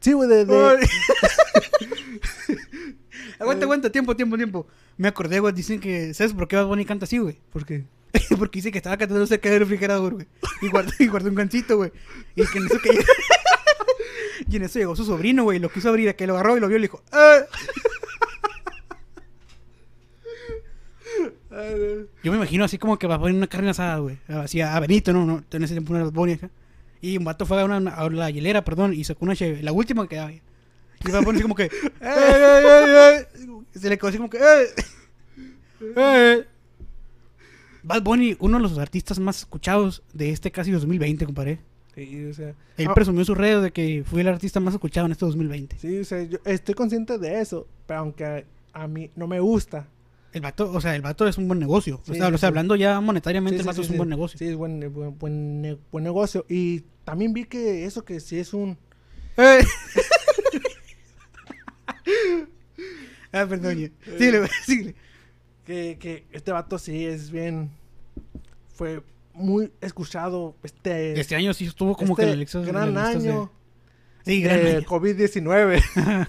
[0.01, 0.47] Sí, güey, de...
[3.39, 4.67] aguanta, aguanta, tiempo, tiempo, tiempo.
[4.97, 7.39] Me acordé, güey, dicen que, ¿sabes por qué Bad Bunny canta así, güey?
[7.53, 7.85] ¿Por qué?
[8.39, 10.27] Porque dice que estaba cantando cerca del refrigerador, güey.
[10.63, 11.93] Y guardó, y guardó un gancito, güey.
[12.35, 12.99] Y que en eso que...
[14.49, 16.61] y en eso llegó su sobrino, güey, y lo quiso abrir, que lo agarró y
[16.61, 17.45] lo vio y le dijo, ¡eh!
[22.23, 24.19] Yo me imagino así como que va a poner una carne asada, güey.
[24.29, 25.27] Así a Benito, ¿no?
[25.27, 26.51] no en ese tiempo una Bad Bunny acá.
[27.03, 29.73] Y un vato fue a, una, a la hielera, perdón, y sacó una cheve, la
[29.73, 30.33] última que quedaba.
[30.33, 30.41] Y
[31.11, 33.79] Bad Bunny así como que, ¡eh, eh, eh!
[33.79, 34.39] Se le quedó así como que.
[37.83, 41.59] Bad Bunny, uno de los artistas más escuchados de este casi 2020, compadre.
[41.95, 42.55] Sí, o sea...
[42.77, 45.27] Él ah, presumió en sus redes de que fue el artista más escuchado en este
[45.27, 45.79] 2020.
[45.79, 49.41] Sí, o sea, yo estoy consciente de eso, pero aunque a, a mí no me
[49.41, 49.89] gusta.
[50.33, 52.01] El vato, o sea, el vato es un buen negocio.
[52.05, 52.47] Sí, o sea, sí, o sea, sí.
[52.47, 54.39] hablando ya monetariamente, Sí, el vato es un buen negocio.
[54.39, 56.47] Sí, es buen, buen, buen, ne- buen negocio.
[56.49, 58.79] Y también vi que eso que sí es un...
[59.37, 59.65] Eh.
[63.33, 63.79] ah, perdón.
[63.79, 63.89] ya.
[64.19, 64.49] Síguele.
[65.65, 67.71] Que, que este vato sí es bien...
[68.75, 69.03] Fue
[69.35, 71.19] muy escuchado este...
[71.21, 73.51] Este año sí estuvo como este que en el exceso gran de- año
[74.25, 74.81] Sí, gran año.
[74.83, 75.83] COVID-19.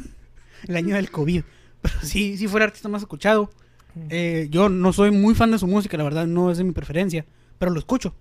[0.67, 1.43] El año del COVID.
[1.81, 3.49] Pero sí, sí fue el artista más escuchado.
[4.09, 6.71] Eh, yo no soy muy fan de su música, la verdad, no es de mi
[6.71, 7.25] preferencia.
[7.57, 8.15] Pero lo escucho.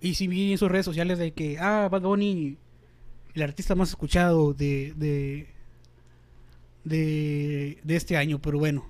[0.00, 2.56] Y sí vi en sus redes sociales de que, ah, Bad Bunny,
[3.34, 5.48] el artista más escuchado de, de,
[6.84, 8.40] de, de este año.
[8.40, 8.84] Pero bueno.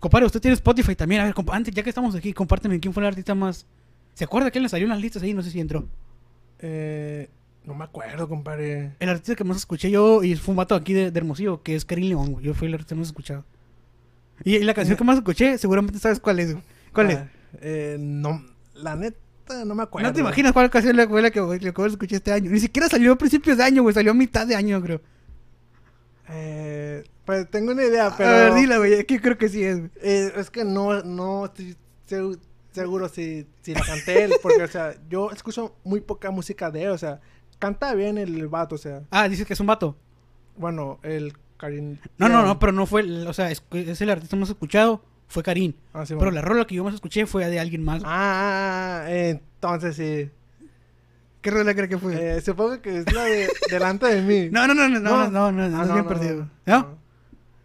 [0.00, 1.22] Compadre, usted tiene Spotify también.
[1.22, 3.66] A ver, antes, ya que estamos aquí, compárteme quién fue el artista más.
[4.12, 5.32] ¿Se acuerda que le salió en las listas ahí?
[5.32, 5.88] No sé si entró.
[6.58, 7.30] Eh,
[7.64, 8.92] no me acuerdo, compadre.
[9.00, 11.74] El artista que más escuché yo, y fue un vato aquí de, de Hermosillo, que
[11.74, 12.40] es Karim León.
[12.42, 13.46] Yo fui el artista más escuchado.
[14.42, 16.56] Y, y la canción que más escuché, seguramente sabes cuál es.
[16.92, 17.18] ¿Cuál es?
[17.18, 17.28] Ah,
[17.60, 18.44] eh, no,
[18.74, 20.08] la neta, no me acuerdo.
[20.08, 22.50] No te imaginas cuál canción fue la que, la que escuché este año.
[22.50, 23.94] Ni siquiera salió a principios de año, güey.
[23.94, 25.00] Salió a mitad de año, creo.
[26.28, 28.30] Eh, pues tengo una idea, pero...
[28.30, 28.94] A ver, dila, güey.
[28.94, 29.90] Es que creo que sí es, güey.
[30.02, 31.76] Eh, es que no, no estoy
[32.08, 32.38] segu-
[32.72, 36.84] seguro si, si la canté él, porque, o sea, yo escucho muy poca música de
[36.84, 37.20] él, o sea,
[37.58, 39.96] canta bien el vato, o sea, Ah, dices que es un vato.
[40.56, 41.96] bueno, el Karim...
[42.18, 43.02] No, no, no, pero no fue.
[43.26, 45.02] O sea, es, es el artista más escuchado.
[45.28, 45.72] Fue Karim.
[45.94, 46.32] Ah, sí, Pero bueno.
[46.32, 48.02] la rola que yo más escuché fue de alguien más.
[48.04, 50.30] Ah, ah, ah, entonces sí.
[51.40, 52.36] ¿Qué rola creo que fue?
[52.36, 54.50] Eh, supongo que es la de Delante de mí.
[54.50, 56.48] no, no, no, no, no, no, no, no, Ah, no, es bien perdido.
[56.66, 56.98] ¿No?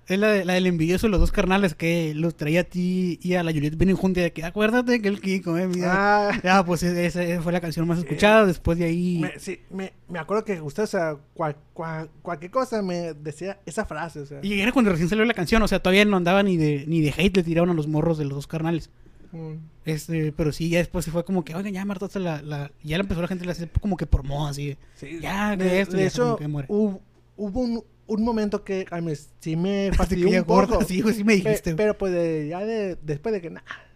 [0.09, 3.19] Es la, de, la del envidioso de los dos carnales que los traía a ti
[3.21, 6.29] y a la Juliet vienen juntos de que acuérdate que el Kiko, eh, mira.
[6.31, 8.45] Ah, Ah, pues esa fue la canción más escuchada.
[8.45, 9.19] Después de ahí.
[9.21, 13.59] me, sí, me, me acuerdo que usted, o sea, cual- cual- cualquier cosa me decía
[13.65, 14.39] esa frase, o sea.
[14.41, 17.01] Y era cuando recién salió la canción, o sea, todavía no andaba ni de, ni
[17.01, 18.89] de hate, le tiraron a los morros de los dos carnales.
[19.31, 19.53] mm,
[19.85, 22.97] Este, pero sí, ya después se fue como que, oigan, ya Marta, la, la, ya
[22.97, 24.75] la empezó la gente a hacer como que por moda, así.
[24.95, 25.19] sí.
[25.21, 26.67] Ya, de, esto, de ya como hecho, que muere.
[26.71, 27.01] hubo,
[27.37, 30.67] hubo un, un momento que a mí sí me fastidió un poco.
[30.67, 31.75] gorda, sí, güey, sí me Pe- dijiste.
[31.75, 33.53] pero pues de- ya de, después de que, o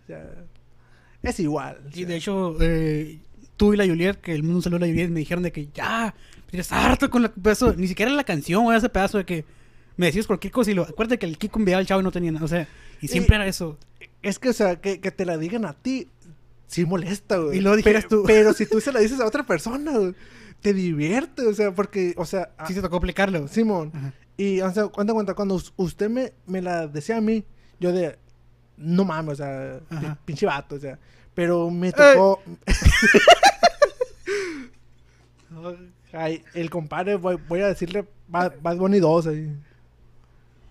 [0.07, 0.29] sea,
[1.21, 1.77] es igual.
[1.85, 3.19] o Y de hecho, eh,
[3.57, 5.67] tú y la Juliet, que el mundo saludo a la Juliet, me dijeron de que
[5.73, 6.13] ya,
[6.49, 9.45] tienes harto con la pedazo, ni siquiera la canción, güey, ese pedazo de que
[9.95, 12.11] me decías cualquier cosa y lo, acuérdate que el Kiko enviaba al chavo y no
[12.11, 12.67] tenía nada, o sea,
[13.01, 13.77] y siempre Y- era eso.
[14.21, 16.07] Es que, o sea, que, que te la digan a ti,
[16.67, 17.57] sí molesta, güey.
[17.57, 18.23] Y luego dijeras tú.
[18.25, 20.13] Pero si tú se la dices a otra persona, güey,
[20.63, 23.47] te divierte, o sea, porque, o sea, Sí a- te tocó aplicarlo.
[23.47, 23.91] Simón.
[23.93, 24.13] Ajá.
[24.37, 27.43] Y, o sea, cuenta, cuenta, cuando us- usted me, me la decía a mí,
[27.79, 28.17] yo de,
[28.77, 30.17] no mames, o sea, Ajá.
[30.25, 30.97] pinche vato, o sea,
[31.35, 32.41] pero me tocó...
[36.11, 39.55] Ay, el compadre, voy, voy a decirle Bad, Bad Bunny 2 ahí.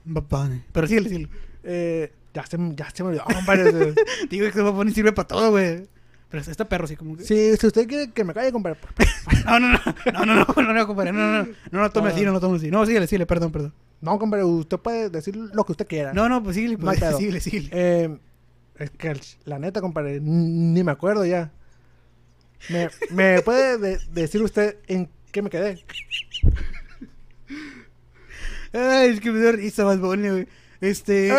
[0.04, 0.62] Bad Bunny.
[0.72, 1.28] Pero sí, sí.
[1.64, 3.94] Eh, ya, se, ya se me olvidó, compadre.
[4.30, 5.88] Digo que Bad Bunny sirve para todo, güey.
[6.32, 7.24] Pero este perro sí como que...
[7.24, 8.78] Sí, si usted quiere que me calle, compadre.
[9.44, 9.78] No, no, no,
[10.12, 12.14] no, no, no, no, no, compadre, no, no, no, no, no tome No.
[12.14, 12.70] así, no lo tome así.
[12.70, 13.74] No, síguele, síguele, perdón, perdón.
[14.00, 16.12] No, compadre, usted puede decir lo que usted quiera.
[16.14, 17.18] No, no, pues síguele, No pues, pedo.
[17.18, 17.68] síguele, síguele.
[17.72, 18.18] Eh,
[18.78, 19.14] es que
[19.44, 21.52] la neta, compadre, ni me acuerdo ya.
[22.70, 25.84] ¿Me, me puede de- decir usted en qué me quedé?
[28.72, 30.48] Ay, es que me dio risa Bad Bunny, güey.
[30.80, 31.28] Este...
[31.28, 31.34] Eh,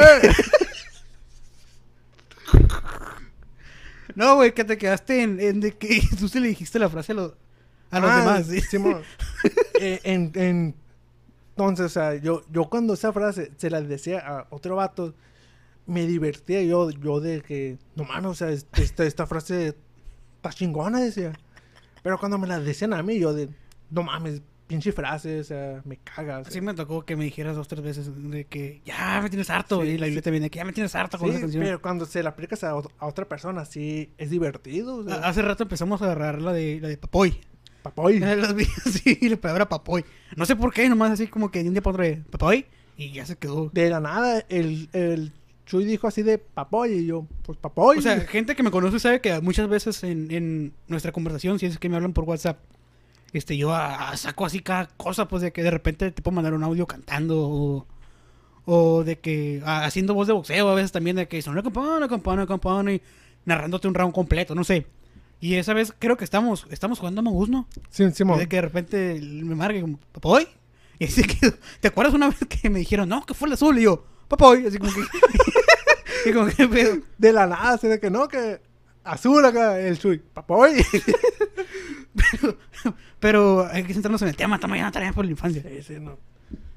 [4.15, 7.12] No, güey, que te quedaste en, en de que tú se le dijiste la frase
[7.13, 7.34] a los,
[7.91, 8.62] a los ah, demás, ¿sí?
[8.62, 9.02] Simón.
[9.80, 10.76] Eh, en, en-
[11.49, 15.13] entonces, o sea, yo, yo cuando esa frase se la decía a otro vato,
[15.86, 19.76] me divertía yo, yo de que, no mames, o sea, es- esta, esta frase
[20.38, 21.34] está chingona, decía.
[22.02, 23.49] Pero cuando me la decían a mí, yo de,
[23.89, 26.39] no mames, pinche frase, o sea, me caga.
[26.39, 26.52] o sea.
[26.54, 29.82] Sí me tocó que me dijeras dos, tres veces de que ya me tienes harto,
[29.82, 30.06] Sí, y la.
[30.06, 31.63] Biblia también de que ya me tienes harto con Sí, esa canción.
[31.63, 34.97] pero cuando se la aplicas a, a otra persona, sí, es divertido.
[34.97, 35.15] o sea.
[35.15, 37.39] A- Hace rato empezamos a agarrar la de, la de Papoy.
[37.82, 38.19] Papoy.
[38.86, 40.06] Sí, le pegaba a Papoy.
[40.38, 42.65] No sé por qué, nomás así como que de un día para otro, Papoy,
[42.97, 43.69] y ya se quedó.
[43.73, 45.32] De la nada, el, el
[45.65, 46.93] Chuy dijo así de Papoy.
[46.93, 47.97] Y yo, pues Papoy.
[47.97, 51.65] O sea, gente que me conoce sabe que muchas veces en, en nuestra conversación, si
[51.65, 52.60] es que me hablan por WhatsApp,
[53.34, 56.54] este, yo ah, saco así cada cosa, pues de que de repente te puedo mandar
[56.54, 57.88] un audio cantando o,
[58.65, 62.08] o de que haciendo voz de boxeo, a veces también de que son la campana,
[62.08, 63.02] campana, campana y
[63.46, 64.86] narrándote un round completo, no sé.
[65.39, 67.67] Y esa vez creo que estamos, estamos jugando a Magus, ¿no?
[67.89, 68.39] sí, Simón.
[68.39, 70.48] De que de repente me marque como, ¿Papoy?
[71.00, 73.78] Y así que, ¿te acuerdas una vez que me dijeron, no, que fue el azul?
[73.80, 74.67] Y yo, ¿Papoy?
[74.67, 75.02] Así como que,
[76.30, 77.02] y como que.
[77.17, 78.62] De la nada, así de que no, que
[79.04, 80.22] azul acá, el Chuy.
[80.34, 80.84] Papoy.
[83.20, 85.63] Pero hay que centrarnos en el tema, estamos ya tareas por la infancia.
[85.63, 86.18] Sí, sí, no.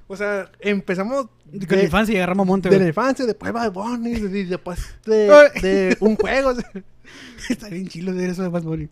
[0.08, 3.72] O sea, empezamos De, con la infancia y agarramos monte, de la infancia, después Bad
[3.72, 6.52] Bunny, y después de, un juego.
[7.50, 8.88] Está bien chilo de eso de Bad Bunny.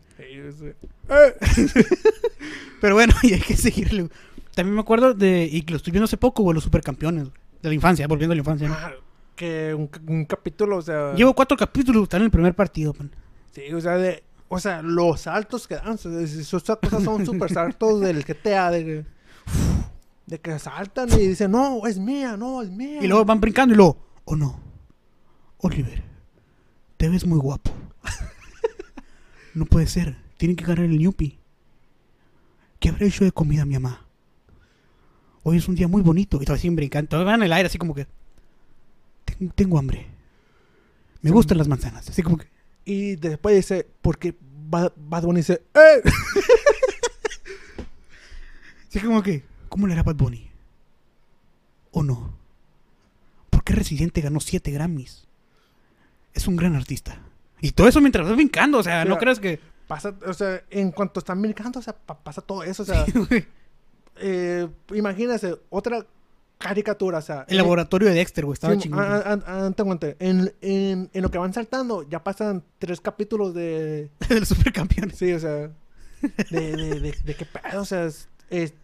[2.81, 4.09] Pero bueno, y hay que seguirle.
[4.55, 7.29] También me acuerdo de, y que lo estoy viendo hace poco, güey, los supercampeones.
[7.63, 8.69] De la infancia, volviendo a la infancia.
[8.69, 8.75] ¿no?
[8.75, 8.93] Ah,
[9.37, 11.15] que un, un capítulo, o sea.
[11.15, 13.11] Llevo cuatro capítulos, están en el primer partido, man.
[13.55, 18.01] Sí, o sea, de, o sea, los saltos que dan, esas cosas son súper saltos
[18.01, 19.07] del GTA, de que,
[20.27, 22.99] de que saltan y dicen, no, es mía, no, es mía.
[23.03, 24.59] Y luego van brincando y luego, oh no,
[25.59, 26.03] Oliver,
[26.97, 27.71] te ves muy guapo.
[29.55, 31.39] no puede ser, tienen que ganar el Newpie.
[32.81, 34.07] ¿Qué habrá hecho de comida mi mamá?
[35.43, 36.39] Hoy es un día muy bonito.
[36.41, 38.07] Y todavía siguen brincando, todavía van en el aire así como que,
[39.25, 40.07] "Ten- tengo hambre.
[41.23, 41.35] Me Sí.
[41.35, 42.09] gustan las manzanas.
[42.09, 42.47] Así como que,
[42.85, 44.35] Y después dice, porque
[44.69, 46.03] Bad, Bad Bunny dice, ¡eh!
[48.89, 50.51] así como que, ¿cómo le hará Bad Bunny?
[51.91, 52.37] ¿O no?
[53.51, 55.27] ¿Por qué Residente ganó 7 Grammys?
[56.33, 57.21] Es un gran artista.
[57.61, 59.61] Y todo eso mientras vas brincando, o sea, no creas que...
[59.87, 63.05] Pasa, o sea, en cuanto están brincando, o sea, pa- pasa todo eso, o sea,
[64.17, 66.07] eh, imagínense, otra
[66.59, 67.45] caricatura, o sea.
[67.49, 69.01] El laboratorio de Dexter, güey, estaba Sí, chingón.
[69.03, 70.17] ah, ah, ah, aguante.
[70.19, 74.11] En, en, en lo que van saltando, ya pasan tres capítulos de.
[74.29, 75.17] de los supercampeones.
[75.19, 75.71] Sí, o sea.
[76.51, 78.05] De, de, de, de qué pedo, o sea.
[78.07, 78.75] Es, es,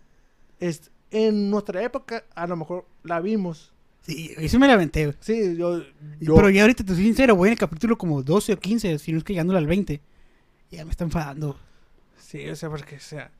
[0.60, 3.72] es- en nuestra época, a lo mejor la vimos.
[4.02, 5.16] Sí, eso me la aventé, güey.
[5.20, 5.82] Sí, yo.
[6.20, 8.98] yo Pero ya ahorita te soy sincero, voy en el capítulo como 12 o 15,
[9.00, 10.00] si no es que llegándole al 20.
[10.70, 11.58] Ya me está enfadando.
[12.16, 13.32] Sí, o sea, porque, o sea.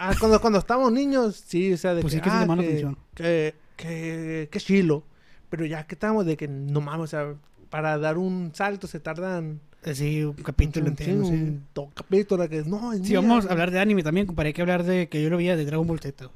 [0.00, 2.18] Ah, cuando, cuando estábamos niños, sí, o sea, de Pues que.
[2.18, 2.98] sí que ah, que, atención.
[3.14, 5.04] que, que, que chilo.
[5.48, 7.34] Pero ya que estamos de que no mames, o sea,
[7.70, 9.60] para dar un salto se tardan.
[9.94, 11.24] Sí, un capítulo entero.
[11.24, 11.32] sí.
[11.32, 15.08] un capítulo que no, Si vamos a hablar de anime también, comparé que hablar de
[15.08, 16.30] que yo lo veía de Dragon Ball Z.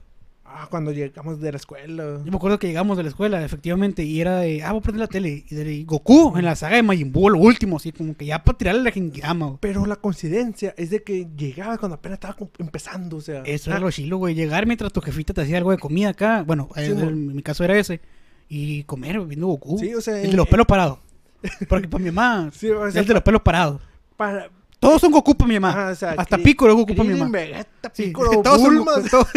[0.56, 2.20] Ah, cuando llegamos de la escuela.
[2.24, 4.82] Yo me acuerdo que llegamos de la escuela, efectivamente, y era de, ah, voy a
[4.82, 5.44] prender la tele.
[5.50, 8.44] Y de Goku en la saga de Majin Buu, lo último, así como que ya
[8.44, 9.58] para tirarle la Genkidama, güey.
[9.60, 13.42] Pero la coincidencia es de que llegaba cuando apenas estaba empezando, o sea.
[13.44, 14.36] Eso ah, era lo chilo, güey.
[14.36, 16.44] Llegar mientras tu jefita te hacía algo de comida acá.
[16.46, 18.00] Bueno, Sí, eh, en mi caso era ese.
[18.48, 19.78] Y comer viendo Goku.
[19.80, 21.00] Sí, o sea, el de los pelos parados.
[21.68, 23.82] Porque para mi mamá, Sí, o sea, el de los pelos parados.
[24.16, 24.48] para.
[24.78, 25.70] Todos son Goku para mi mamá.
[25.70, 27.30] Ajá, o sea, Hasta Piccolo es Goku para mi mamá.
[27.30, 29.28] Vegeta, Sí, Piccolo, todos, son Goku, todos,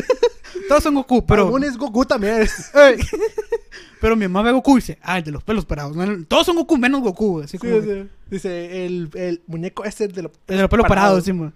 [0.67, 2.41] todos son Goku, pero, Aún es Goku también.
[2.41, 2.97] Ey.
[4.01, 5.95] pero mi mamá ve a Goku y dice, ah, el de los pelos parados.
[5.95, 7.41] No, Todos son Goku menos Goku.
[7.41, 10.69] Así Sí, como que- sea, dice, el, el muñeco ese de los el de los
[10.69, 11.51] pelos parados, sí, güey.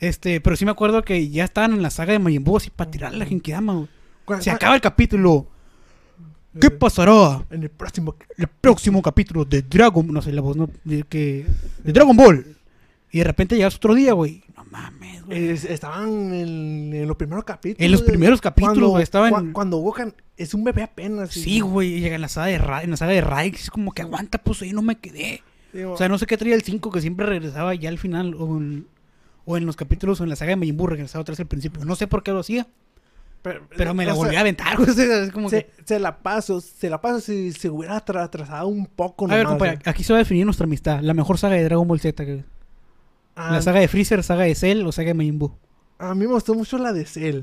[0.00, 2.68] Este, pero sí me acuerdo que ya estaban en la saga de Majin Buu así
[2.70, 3.86] para tirarle la Genkidama,
[4.40, 5.46] Se acaba el capítulo.
[6.60, 8.14] ¿Qué pasará En el próximo.
[8.36, 11.46] el próximo capítulo de Dragon, no sé la voz, no, de que
[11.82, 12.56] de Dragon Ball.
[13.10, 14.42] Y de repente llegas otro día, güey.
[14.74, 15.48] Mames, güey.
[15.50, 17.84] Es- estaban en, en los primeros capítulos.
[17.84, 21.30] En los primeros capítulos, cuando- güey, estaba en- cua- Cuando Gohan es un bebé apenas.
[21.30, 23.70] Sí, güey, y llega en la saga de Ra en la saga de Raik, es
[23.70, 25.42] como que aguanta, pues ahí no me quedé.
[25.72, 28.34] Sí, O sea, no sé qué traía el 5 que siempre regresaba ya al final
[28.38, 28.86] o en,
[29.44, 31.46] o en los capítulos o en la saga de Majin Buu regresaba otra vez al
[31.46, 31.84] principio.
[31.84, 32.66] No sé por qué lo hacía,
[33.76, 34.88] pero me la sea, volví a aventar, güey.
[34.90, 37.96] o sea, es como Se, que se la paso, se la paso si se hubiera
[38.04, 39.30] atra- atrasado un poco.
[39.30, 39.78] A ver, compadre, eh.
[39.84, 41.00] aquí se va a definir nuestra amistad.
[41.00, 42.24] La mejor saga de Dragon Ball Z.
[42.24, 42.44] que-
[43.36, 45.52] Ah, La saga de Freezer, saga de Cell o saga de Majin Buu.
[45.98, 47.42] A mí me gustó mucho la de Cell.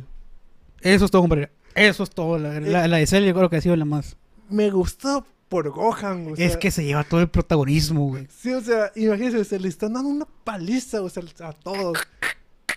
[0.82, 1.52] Eso es todo, compadre.
[1.76, 2.38] Eso es todo.
[2.38, 4.18] La, la- la de Cell yo creo que ha sido la más.
[4.50, 6.32] Me gustó por Gohan.
[6.32, 8.28] O sea, es que se lleva todo el protagonismo, güey.
[8.30, 11.98] Sí, o sea, imagínense, se le están dando una paliza, o sea, a todos.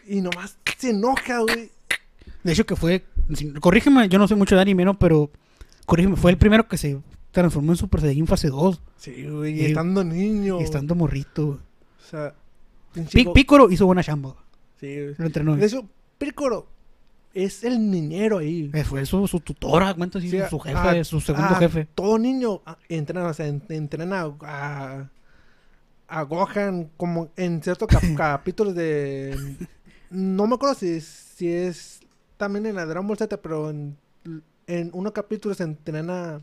[0.07, 1.71] Y nomás se enoja, güey.
[2.43, 3.05] De hecho, que fue.
[3.61, 4.99] corrígeme, yo no sé mucho de anime, ¿no?
[4.99, 5.31] Pero.
[5.87, 6.99] Corrígeme, fue el primero que se
[7.31, 8.81] transformó en Super Saiyajin fase 2.
[8.97, 10.61] Sí, güey, Y- estando niño.
[10.61, 11.47] Y estando morrito.
[11.47, 11.59] güey.
[11.59, 12.35] O sea,
[12.95, 14.35] pinche Pi- Go- Piccolo hizo buena chamba.
[14.81, 14.97] Sí.
[15.19, 15.57] Lo entrenó.
[15.57, 15.87] De hecho,
[16.19, 16.67] Piccolo
[17.35, 18.71] es el niñero ahí.
[18.73, 21.87] Eh, Fue su, su tutora, cuenta Sí, su jefe, su segundo jefe.
[21.95, 25.09] Todo niño entrena, o sea, entrena a,
[26.09, 29.37] a Gohan como en ciertos cap- capítulos de
[30.11, 32.01] no me acuerdo si, si es
[32.37, 33.97] también en la Dragon Ball Z, pero en,
[34.69, 36.41] en unos capítulos entrena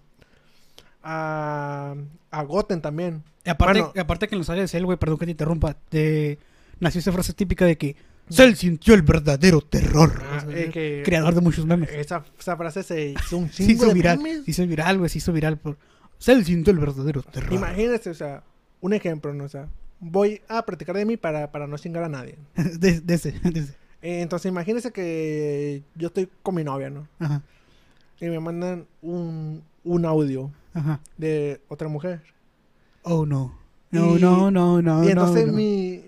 [1.03, 1.95] a,
[2.31, 3.23] a Goten también.
[3.45, 3.93] Y aparte, Bueno.
[4.01, 6.37] aparte que en los de Cell, güey, perdón que te interrumpa, de...
[6.79, 7.95] nació esa frase típica de que
[8.29, 10.21] Cell sintió el verdadero terror.
[10.31, 11.89] Ah, eh, que- Creador de muchos memes.
[11.89, 14.45] Esa, esa frase se hizo un Se hizo viral, memes.
[14.45, 15.77] se hizo viral, güey, se hizo viral por...
[16.19, 17.51] Cell sintió el verdadero terror.
[17.53, 18.43] Imagínense, o sea,
[18.79, 19.45] un ejemplo, ¿no?
[19.45, 19.67] O sea,
[19.99, 22.37] voy a practicar de mí para, para no chingar a nadie.
[22.55, 23.73] de, de ese, de ese.
[24.03, 27.07] Eh, entonces, imagínense que yo estoy con mi novia, ¿no?
[27.19, 27.41] Ajá,
[28.19, 30.99] Y me mandan un, un audio ajá.
[31.17, 32.21] de otra mujer.
[33.03, 33.57] Oh, no.
[33.91, 35.57] No, Y- no, no, no, y entonces no, no.
[35.57, 36.01] Mi,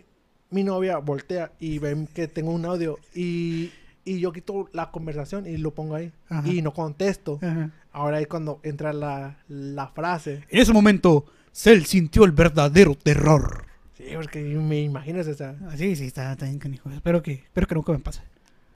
[0.51, 3.71] mi novia voltea y ven que tengo un audio y,
[4.05, 6.11] y yo quito la conversación y lo pongo ahí.
[6.29, 6.47] Ajá.
[6.47, 7.39] Y no contesto.
[7.41, 7.71] Ajá.
[7.91, 10.43] Ahora es cuando entra la, la frase.
[10.49, 13.65] En ese momento, Cell sintió el verdadero terror.
[13.97, 15.55] Sí, porque me imaginas esa.
[15.67, 16.89] Ah, Sí, sí, está, está bien canijo.
[16.89, 18.21] Espero que, espero que nunca me pase.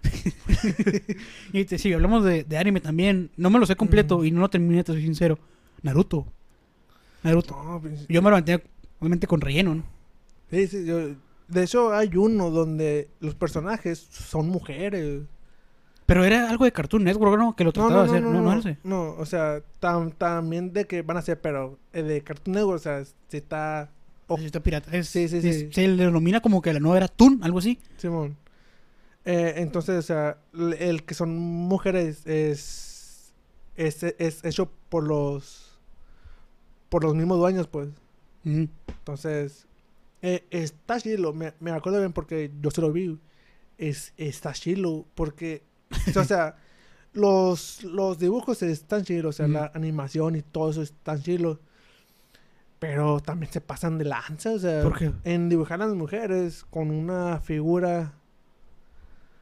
[1.54, 3.30] y te, sí, hablamos de, de anime también.
[3.38, 4.26] No me lo sé completo Ujú.
[4.26, 5.39] y no lo terminé, te soy sincero.
[5.81, 6.25] Naruto.
[7.23, 7.61] Naruto.
[7.63, 8.61] No, pues, Yo me lo mantenía,
[8.99, 9.83] obviamente, con relleno, ¿no?
[10.49, 11.15] sí, sí, yo-
[11.47, 15.21] de hecho, hay uno donde los personajes son mujeres.
[16.05, 17.55] Pero era algo de Cartoon Network, ¿no?
[17.55, 18.21] Que lo trataba no, de hacer.
[18.21, 18.77] no, No, no, no, sé.
[18.83, 22.75] no, o sea, tam- también de que van a ser, pero eh, de Cartoon Network,
[22.75, 23.91] o sea, si está...
[24.27, 24.91] Oh, está pirata.
[24.95, 25.69] Es- Sí, sí, es- sí.
[25.71, 27.79] Se le denomina como que la nueva era Toon, algo así.
[27.97, 28.35] Simón.
[29.25, 30.37] Eh, entonces, o sea,
[30.79, 33.33] el que son mujeres es,
[33.75, 35.66] es, es hecho por los
[36.89, 37.89] por los mismos dueños, pues.
[38.45, 39.67] Entonces,
[40.21, 43.19] eh, está chilo, me, me acuerdo bien porque yo se lo vi.
[43.78, 45.63] Es, está chilo, porque,
[46.15, 46.56] o sea,
[47.13, 51.60] los, los dibujos están chilos, o sea, la animación y todo eso está chilo.
[52.80, 55.12] Pero también se pasan de lanza, o sea, ¿Por qué?
[55.23, 58.13] en dibujar a las mujeres con una figura,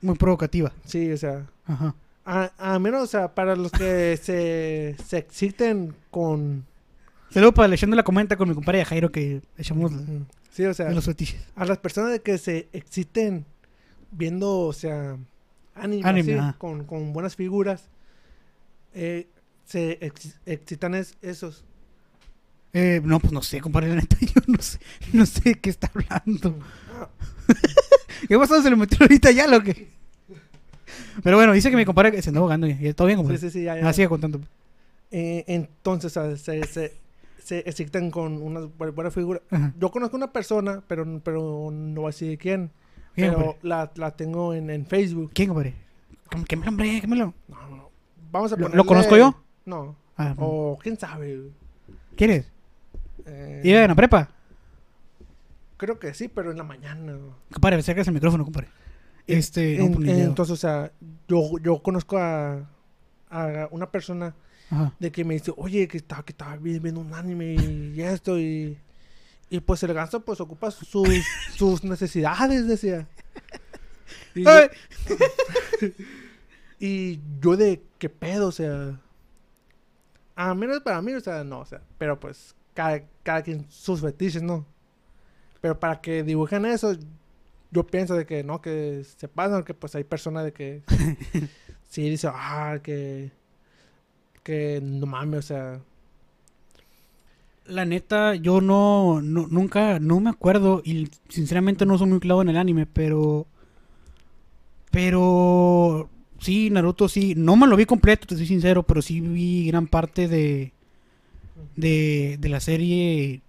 [0.01, 0.71] Muy provocativa.
[0.85, 1.95] sí, o sea, Ajá.
[2.25, 6.65] a, a menos, o sea, para los que se, se exciten con...
[7.31, 9.91] Saludos para leyendo la comenta con mi compadre Jairo que echamos.
[10.51, 11.41] Sí, o sea, los fetiches.
[11.55, 13.45] a las personas que se exciten
[14.11, 15.17] viendo, o sea,
[15.73, 17.89] anime, así, con, con buenas figuras,
[18.93, 19.27] eh,
[19.65, 21.65] se ex- excitan es- esos.
[22.71, 24.79] Eh, no, pues no sé, compadre, la neta, yo no sé,
[25.11, 26.57] no sé de qué está hablando.
[28.27, 28.61] ¿Qué pasó?
[28.61, 29.89] ¿Se lo metió ahorita ya lo que?
[31.23, 33.39] Pero bueno, dice que mi compadre se anda ahogando y todo bien, Sí, compadre.
[33.39, 33.87] sí, sí, ya, ya.
[33.87, 34.39] Ah, sigue contando.
[35.11, 36.93] Eh, entonces, se, se,
[37.45, 39.41] se excitan con una bu- buena figura.
[39.51, 39.73] Ajá.
[39.79, 42.71] Yo conozco una persona, pero, pero no voy a decir quién.
[43.13, 45.31] ¿Quién, pero la, la tengo en, en Facebook.
[45.33, 45.75] ¿Quién, compadre?
[46.29, 46.99] ¿Qué- ¿Qué me hombre?
[47.01, 47.33] ¿Qué me lo?
[47.47, 47.89] No, no.
[48.31, 48.77] Vamos a ¿Lo- ponerle...
[48.77, 49.35] lo conozco yo?
[49.65, 49.95] No.
[50.17, 50.43] Ah, no.
[50.45, 51.51] O quién sabe.
[52.17, 52.51] ¿Quién es?
[53.25, 54.29] Eh, ¿Iba en la prepa?
[55.77, 57.17] Creo que sí, pero en la mañana.
[57.51, 58.69] Compadre, acercas el micrófono, compadre.
[59.27, 60.91] Este, no, En- entonces, o sea,
[61.27, 62.69] yo, yo conozco a,
[63.29, 64.35] a una persona
[64.75, 64.93] Ajá.
[64.99, 68.39] de que me dice, oye, que estaba, que estaba vi- viendo un anime y esto
[68.39, 68.77] y...
[69.47, 71.07] Y pues el ganso pues ocupa sus,
[71.55, 73.07] sus necesidades, decía.
[74.33, 74.49] Y yo,
[76.79, 78.99] y yo de qué pedo, o sea...
[80.35, 84.01] A menos para mí, o sea, no, o sea, pero pues cada, cada quien sus
[84.01, 84.65] fetiches, ¿no?
[85.61, 86.93] Pero para que dibujen eso,
[87.71, 90.83] yo pienso de que no, que se pasan, que pues hay personas de que
[91.89, 93.31] sí dice, ah, que
[94.45, 95.81] que no mames, o sea,
[97.67, 102.43] La neta, yo no, no, nunca, no me acuerdo y sinceramente no soy muy clavo
[102.43, 103.47] en el anime, pero,
[104.91, 109.65] pero, sí, Naruto sí, no me lo vi completo, te soy sincero, pero sí vi
[109.67, 110.73] gran parte de,
[111.75, 113.41] de, de la serie,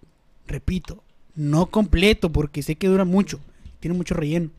[0.47, 1.03] repito,
[1.35, 3.39] no completo porque sé que dura mucho,
[3.81, 4.51] tiene mucho relleno,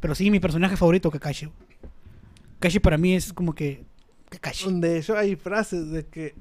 [0.00, 1.48] pero sí, mi personaje favorito, Kakashi.
[2.58, 3.84] Kakashi para mí es como que,
[4.40, 4.80] Kakashi.
[4.80, 6.34] de hecho hay frases de que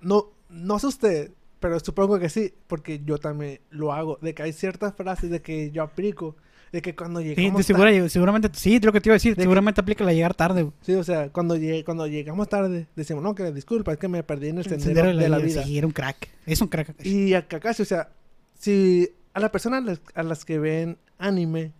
[0.00, 1.30] no no sé usted,
[1.60, 5.40] pero supongo que sí, porque yo también lo hago, de que hay ciertas frases de
[5.42, 6.36] que yo aplico,
[6.72, 9.32] de que cuando Sí, llegamos de segura- seguramente, sí, lo que te iba a decir,
[9.32, 10.70] De que- seguramente aplica la llegar tarde.
[10.82, 14.22] Sí, o sea, cuando, llegue- cuando llegamos tarde, decimos, no, que disculpa, es que me
[14.22, 15.62] perdí en el El sendero sendero de la vida.
[15.64, 16.28] Sí, era un crack.
[16.46, 16.88] Es un crack.
[16.88, 17.08] Kakashi.
[17.28, 18.10] Y a Kakashi, o sea,
[18.58, 21.72] si a las personas a las, a las que ven anime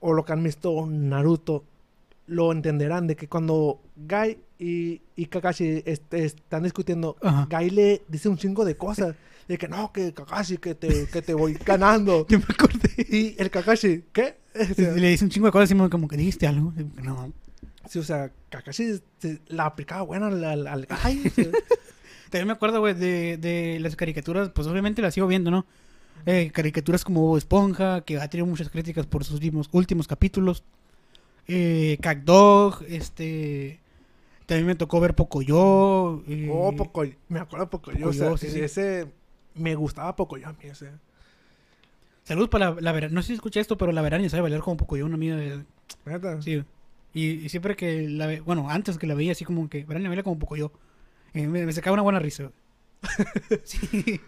[0.00, 1.64] o lo que han visto Naruto,
[2.26, 7.46] lo entenderán de que cuando Gai y, y Kakashi este, están discutiendo, Ajá.
[7.50, 9.14] Gai le dice un chingo de cosas.
[9.48, 12.26] De que no, que Kakashi, que te, que te voy ganando.
[12.30, 12.90] Yo me acordé.
[13.10, 14.36] y el Kakashi, ¿qué?
[14.54, 16.72] O sea, Le dice un chingo de cosas y como que dijiste algo.
[17.02, 17.32] No.
[17.88, 21.22] sí, o sea, Kakashi se- la aplicaba buena al, al, al Gai.
[21.26, 21.46] o sea.
[22.30, 24.48] También me acuerdo, güey, de, de las caricaturas.
[24.50, 25.66] Pues obviamente las sigo viendo, ¿no?
[26.24, 30.62] Eh, caricaturas como Bob Esponja, que ha tenido muchas críticas por sus últimos, últimos capítulos.
[31.48, 33.80] eh, Cagdog, este...
[34.52, 36.22] También me tocó ver Pocoyo.
[36.26, 38.60] eh, Oh, poco, me acuerdo poco yo, o sea, Pocoyo, sí, sí.
[38.60, 39.10] ese
[39.54, 40.98] me gustaba poco yo a mí, o sea.
[42.24, 43.08] Saludos para la, la.
[43.08, 45.64] No sé si escuché esto, pero la Verania sabe bailar como Pocoyo, una amiga de...
[46.04, 46.40] Neta.
[46.42, 46.62] Sí.
[47.14, 48.40] Y, y siempre que la ve...
[48.40, 50.72] Bueno, antes que la veía así como que Verania baila como Pocoyo.
[51.34, 52.52] Eh, me, me sacaba una buena risa.
[53.64, 54.20] sí.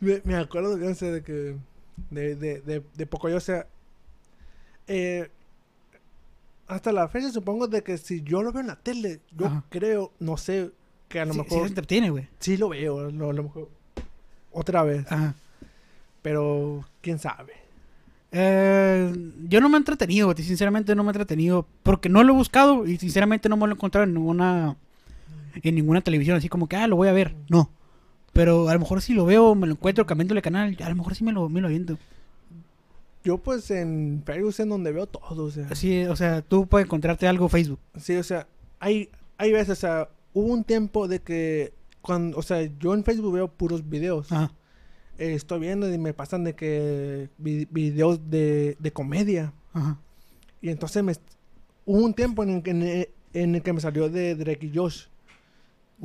[0.00, 1.56] Me, me acuerdo, yo sé, de que.
[2.10, 3.66] De, de, de, de Pocoyo, o sea.
[4.86, 5.30] Eh,
[6.68, 9.64] hasta la fecha, supongo de que si yo lo veo en la tele, yo Ajá.
[9.68, 10.70] creo, no sé,
[11.08, 12.28] que a lo Sí, sí mejor entretiene, güey.
[12.38, 13.68] sí lo veo, lo- a lo mejor
[14.52, 15.34] otra vez, Ajá.
[16.22, 17.52] pero quién sabe.
[18.34, 19.12] Eh,
[19.48, 22.36] yo no me he entretenido, güey, sinceramente no me he entretenido porque no lo he
[22.36, 24.76] buscado y sinceramente no me lo he encontrado en ninguna
[25.62, 27.68] en ninguna televisión así como que ah lo voy a ver, no.
[28.32, 30.94] Pero a lo mejor si lo veo, me lo encuentro cambiando de canal, a lo
[30.96, 31.98] mejor sí me lo me lo aviento.
[33.24, 35.68] Yo, pues en Facebook es en donde veo todo, o sea.
[35.70, 37.78] Así, o sea, tú puedes encontrarte algo en Facebook.
[37.98, 38.46] Sí, o sea,
[38.80, 43.04] hay, hay veces, o sea, hubo un tiempo de que, cuando, o sea, yo en
[43.04, 44.32] Facebook veo puros videos.
[44.32, 44.52] Ajá.
[45.18, 49.52] Eh, estoy viendo y me pasan de que vi- videos de, de comedia.
[49.72, 49.98] Ajá.
[50.60, 51.12] Y entonces me,
[51.84, 54.66] hubo un tiempo en el, que- en el- en el que me salió de Drake
[54.66, 55.04] y Josh.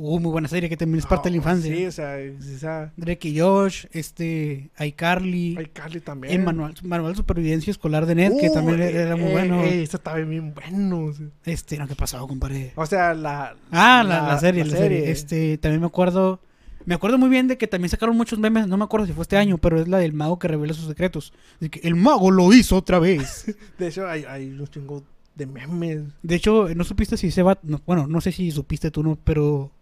[0.00, 1.74] Uh, muy buena serie que también es parte de la infancia.
[1.74, 6.34] Sí, o sea, esa, Drake y Josh, este, iCarly, hay Carly también.
[6.34, 9.32] el manual, manual de supervivencia escolar de Ned, que Uh, también eh, era muy eh,
[9.32, 9.60] bueno.
[9.64, 11.06] eh, eso estaba bien bueno.
[11.06, 11.26] o sea.
[11.44, 12.72] Este, no, ¿qué pasó, compadre?
[12.76, 13.56] O sea, la...
[13.72, 15.10] Ah, la, la serie, la, serie.
[15.10, 16.40] Este, también me acuerdo.
[16.84, 18.68] Me acuerdo muy bien de que también sacaron muchos memes.
[18.68, 20.86] No me acuerdo si fue este año, pero es la del mago que revela sus
[20.86, 21.32] secretos.
[21.58, 23.52] De que el mago lo hizo otra vez.
[23.78, 25.02] De hecho, hay, hay un chingo
[25.34, 26.02] de memes.
[26.22, 27.62] De hecho, no supiste si vato.
[27.64, 29.72] no, bueno, no sé si supiste tú, no, pero.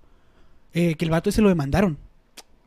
[0.76, 1.98] Eh, que el vato ese lo demandaron.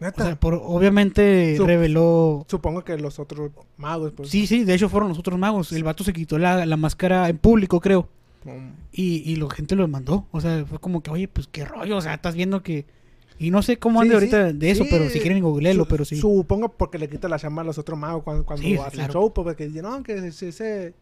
[0.01, 0.23] O Neta.
[0.25, 2.45] sea, por, obviamente Sup- reveló.
[2.49, 4.29] Supongo que los otros magos, pues...
[4.29, 5.71] Sí, sí, de hecho fueron los otros magos.
[5.73, 8.07] El vato se quitó la, la máscara en público, creo.
[8.93, 10.25] Y, y la gente lo demandó.
[10.31, 11.97] O sea, fue como que, oye, pues qué rollo.
[11.97, 12.85] O sea, estás viendo que.
[13.37, 16.03] Y no sé cómo ande sí, ahorita de eso, sí, pero si quieren googlearlo, pero
[16.05, 16.15] sí.
[16.17, 19.13] Supongo porque le quita la llama a los otros magos cuando, cuando hacen claro.
[19.13, 20.93] show, pues, porque dicen, no, que se, se-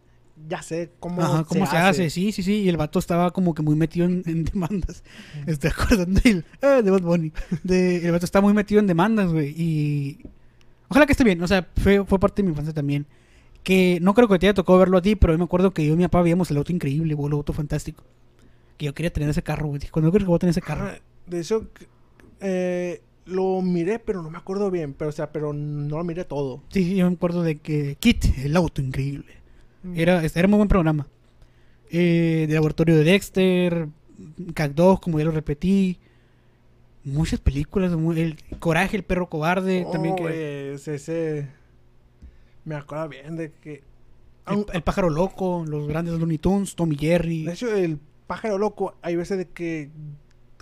[0.48, 2.10] ya sé cómo, Ajá, ¿cómo se, hace?
[2.10, 2.62] Sí, sí, sí.
[2.62, 5.02] Y el vato estaba como que muy metido en, en demandas.
[5.46, 6.44] Estoy acordando del.
[6.62, 7.32] Eh, de Bad Bunny.
[7.62, 9.54] De, el vato está muy metido en demandas, güey.
[9.56, 10.18] Y.
[10.88, 11.42] Ojalá que esté bien.
[11.42, 13.06] O sea, fue, fue parte de mi infancia también.
[13.62, 15.84] Que no creo que te haya tocado verlo a ti, pero yo me acuerdo que
[15.84, 18.04] yo y mi papá veíamos el auto increíble, güey, el auto fantástico.
[18.76, 19.80] Que yo quería tener ese carro, güey.
[19.90, 20.86] Cuando yo creo que voy a tener ese carro.
[20.86, 21.66] Ah, de eso,
[22.40, 24.94] eh, lo miré, pero no me acuerdo bien.
[24.94, 26.62] Pero, o sea, pero no lo miré todo.
[26.70, 29.38] Sí, sí, yo me acuerdo de que Kit, el auto increíble.
[29.82, 29.98] Mm.
[29.98, 31.06] Era, era muy buen programa.
[31.90, 33.88] Eh, de laboratorio de Dexter,
[34.54, 35.98] Cat como ya lo repetí.
[37.04, 37.92] Muchas películas.
[38.16, 39.86] el Coraje, el perro cobarde.
[39.90, 41.48] también Oh, que, ese, ese-
[42.64, 43.82] Me acuerdo bien de que...
[44.72, 47.44] el, pájaro loco, los grandes Looney Tunes, Tommy Jerry.
[47.44, 49.90] De hecho, el pájaro loco, hay veces de que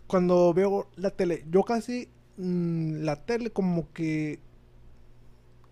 [0.07, 4.39] cuando veo la tele, yo casi mm, la tele como que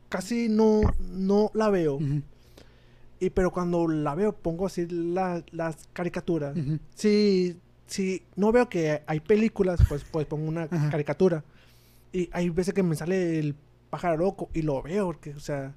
[0.09, 1.99] casi no, no la veo.
[3.21, 6.57] Y pero cuando la veo pongo así la- las caricaturas.
[6.95, 7.57] Si,
[7.87, 10.91] si no veo que hay películas, pues, pues pongo una Ajá.
[10.91, 11.45] caricatura.
[12.13, 13.55] Y hay veces que me sale el
[13.91, 15.75] pájaro loco y lo veo, porque, o sea,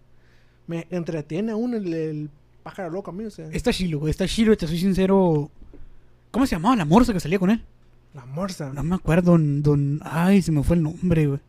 [0.67, 2.29] me entretiene aún el, el
[2.63, 5.49] pájaro loco a mí, o sea, Está chilo, está chilo, te soy sincero.
[6.31, 7.63] ¿Cómo se llamaba la morsa que salía con él?
[8.13, 8.71] la morsa.
[8.73, 9.61] No me acuerdo, don.
[9.61, 11.39] don- ay, se me fue el nombre, güey.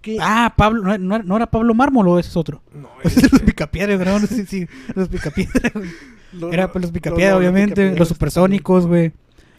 [0.00, 0.16] ¿Qué?
[0.20, 2.62] Ah, Pablo, no, no era- no era Pablo Mármolo, ese es otro.
[2.74, 4.18] No, es los picapiedras, ¿no?
[4.18, 5.72] No sé si los picapiedras.
[5.74, 5.90] güey.
[6.32, 7.96] Lo- Era pues, los lo- picapiedras, obviamente.
[7.96, 9.12] Los supersónicos, güey.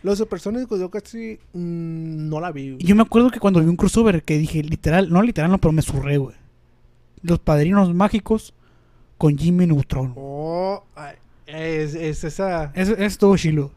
[0.03, 2.77] Los supersónicos yo casi mm, no la vi.
[2.79, 5.57] Y yo me acuerdo que cuando vi un crossover que dije, literal, no literal, no,
[5.57, 6.35] pero me surré, güey.
[7.23, 8.53] Los padrinos mágicos
[9.17, 10.13] con Jimmy Neutron.
[10.15, 10.83] Oh,
[11.45, 12.71] es, es esa...
[12.73, 13.71] Eso es todo chilo.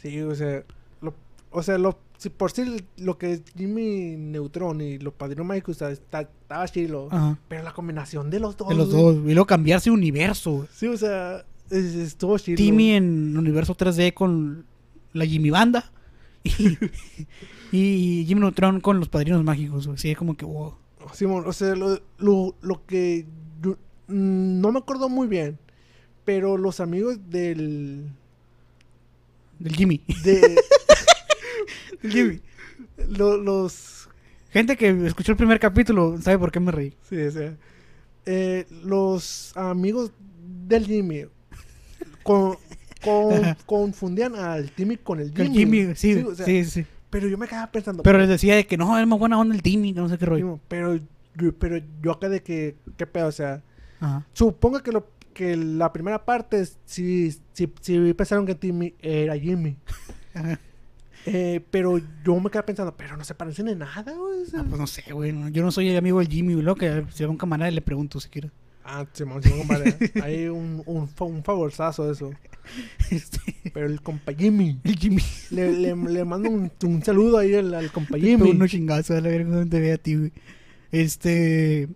[0.00, 0.62] Sí, o sea,
[1.00, 1.14] lo-
[1.50, 2.62] o sea, lo, si por sí
[2.98, 7.08] lo que es Jimmy Neutron y los padrinos mágicos sea, está, estaba chilo.
[7.10, 7.38] Ajá.
[7.48, 8.68] Pero la combinación de los dos.
[8.68, 9.02] De los güey.
[9.02, 9.16] dos.
[9.30, 10.66] Y luego cambiarse universo.
[10.72, 12.56] Sí, o sea, es, estuvo chilo.
[12.56, 14.64] Timmy en universo 3D con
[15.12, 15.90] la Jimmy Banda.
[17.72, 17.78] Y,
[18.20, 19.96] y Jimmy Neutron con los padrinos mágicos, güey.
[19.98, 20.74] Sí, es como que, wow.
[21.14, 23.24] Simón, o sea, lo, lo, lo que
[23.62, 25.58] yo- mm, no me acuerdo muy bien,
[26.26, 28.10] pero los amigos del
[29.58, 30.02] Del Jimmy.
[30.22, 30.60] de
[32.10, 32.40] Jimmy.
[33.08, 34.08] lo- los
[34.50, 36.94] Gente que escuchó el primer capítulo sabe por qué me reí.
[37.08, 37.54] sí, o sea,
[38.26, 40.12] eh, los amigos
[40.66, 41.24] del Jimmy
[42.22, 42.56] con,
[43.02, 43.56] con- Ajá.
[43.66, 45.78] confundían al Timmy con el El Jimmy.
[45.78, 46.86] Jimmy, sí, o sea, sí, sí.
[47.10, 49.54] Pero yo me quedaba pensando, Pero les decía de que no, es más buena onda
[49.54, 50.60] el Timmy, que no sé qué rollo.
[50.68, 50.96] Pero
[51.34, 53.62] yo, pero yo acá de que qué pedo, o sea,
[54.00, 54.26] Ajá.
[54.32, 59.76] supongo que lo que la primera parte sí, sí, sí pensaron que Timmy era Jimmy.
[60.34, 60.58] Ajá.
[61.26, 64.42] Eh, pero yo me quedé pensando, pero no se parecen en nada, güey.
[64.42, 64.60] o sea.
[64.60, 65.32] Ah, pues no sé, güey.
[65.32, 66.74] no, Yo no soy amigo del Jimmy, güey.
[66.76, 68.50] Que si va un camarada le pregunto si quiere.
[68.84, 69.96] Ah, Simón, Simón, compadre.
[70.22, 72.30] Hay un, un, un favorzazo de eso.
[73.10, 73.40] Este,
[73.74, 74.78] Pero el compa Jimmy.
[74.84, 75.22] el Jimmy.
[75.50, 78.50] Le, le, le mando un, un saludo ahí al, al compa Jimmy.
[78.50, 80.32] Unos chingazos a la verga donde ve a ti, güey.
[80.92, 81.88] Este.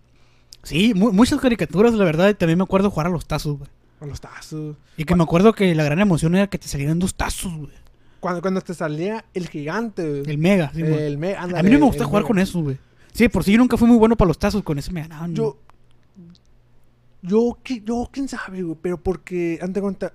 [0.63, 2.35] Sí, mu- muchas caricaturas, la verdad.
[2.35, 3.69] También me acuerdo jugar a los tazos, güey.
[3.99, 4.75] Con los tazos.
[4.97, 7.71] Y que me acuerdo que la gran emoción era que te salieran dos tazos, güey.
[8.19, 10.21] Cuando, cuando te salía el gigante.
[10.21, 11.03] El mega, sí, güey.
[11.03, 12.77] el me, A mí no me gusta jugar con eso, güey.
[13.13, 15.33] Sí, por si yo nunca fui muy bueno para los tazos, con eso me ganaban.
[15.35, 15.57] Yo.
[17.21, 18.77] Yo, qui- yo, quién sabe, güey.
[18.81, 20.13] Pero porque, ante cuenta,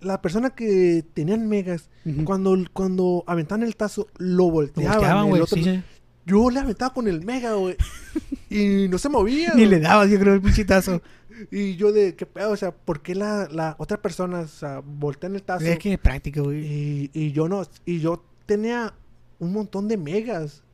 [0.00, 2.24] la persona que tenían megas, Ujú.
[2.24, 4.96] cuando, cuando aventaban el tazo, lo Lo volteaban.
[4.98, 5.42] volteaban, el güey.
[5.42, 5.82] otro- sí, sí.
[6.26, 7.76] Yo le aventaba con el mega, güey.
[8.50, 9.54] y no se movía.
[9.54, 11.00] Ni le dabas, yo creo, el pinche tazo.
[11.52, 12.50] Y yo de, ¿qué pedo?
[12.50, 15.64] O sea, ¿por qué la, la otra persona, o sea, voltean el tazo?
[15.66, 16.66] Es que es práctica, güey.
[16.66, 18.92] Y, y yo no, y yo tenía
[19.38, 20.64] un montón de megas.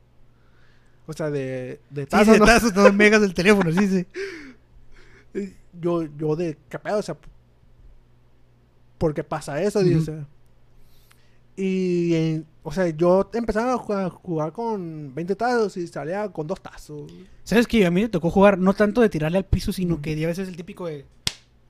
[1.05, 2.45] O sea, de, de tazos, sí, ¿no?
[2.47, 3.87] tazos, megas del teléfono, sí,
[5.33, 5.51] sí.
[5.79, 6.97] Yo, yo de, ¿qué pedo?
[6.97, 7.15] O sea,
[8.97, 9.83] ¿por qué pasa eso?
[9.83, 10.05] Digo, o Ujú.
[10.05, 10.27] sea.
[11.57, 16.47] Y, en- o sea, yo empezaba a jugar, jugar con 20 tazos y salía con
[16.47, 17.11] dos tazos.
[17.43, 20.21] ¿Sabes que A mí me tocó jugar no tanto de tirarle al piso, sino que
[20.23, 21.05] a veces el típico de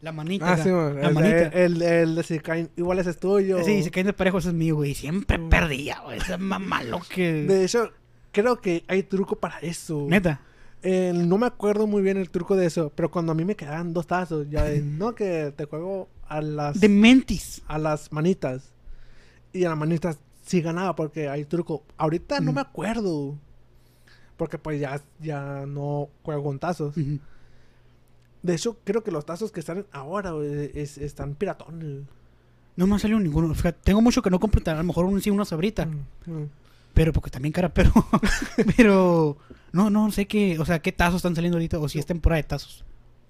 [0.01, 0.53] la manita.
[0.53, 1.47] Ah, sí, man, la el, manita.
[1.47, 3.63] el, el de si caen, igual ese es tuyo.
[3.63, 4.93] Sí, se caen de parejo, ese es mío, güey.
[4.95, 5.49] Siempre Mm.
[5.49, 6.17] perdía, güey.
[6.19, 7.33] Ese es más malo que.
[7.47, 7.91] De hecho,
[8.31, 10.05] creo que hay truco para eso.
[10.09, 10.41] Neta.
[10.83, 13.55] Eh, no me acuerdo muy bien el truco de eso, pero cuando a mí me
[13.55, 17.61] quedaban dos tazos, ya de, no que te juego a las De mentis.
[17.67, 18.71] a las manitas.
[19.55, 21.83] Y a las manitas sí ganaba porque hay truco.
[21.97, 23.35] Ahorita no me acuerdo.
[24.37, 26.93] Porque pues ya, ya no juego con tazos.
[26.95, 30.33] De hecho, creo que los tazos que están ahora
[30.73, 32.03] es- están piratones.
[32.75, 33.53] No me ha salido ninguno.
[33.55, 35.85] Fíjate, tengo mucho que no compro, a lo mejor un sí, una sabrita.
[35.85, 36.49] Mm, mm.
[36.93, 37.91] Pero porque también cara, pero.
[38.77, 39.37] pero.
[39.71, 40.59] No, no sé qué.
[40.59, 41.79] O sea, qué tazos están saliendo ahorita.
[41.79, 42.83] O si es temporada de tazos.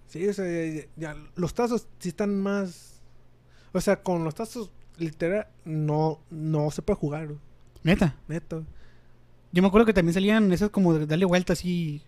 [0.07, 3.01] Sí, o sea, ya, ya- los tazos sí están más...
[3.73, 7.29] O sea, con los tazos, literal, no, no se puede jugar,
[7.83, 8.15] Neta.
[8.27, 8.63] neto.
[9.51, 12.01] Yo me acuerdo que también salían esas como de darle vuelta así.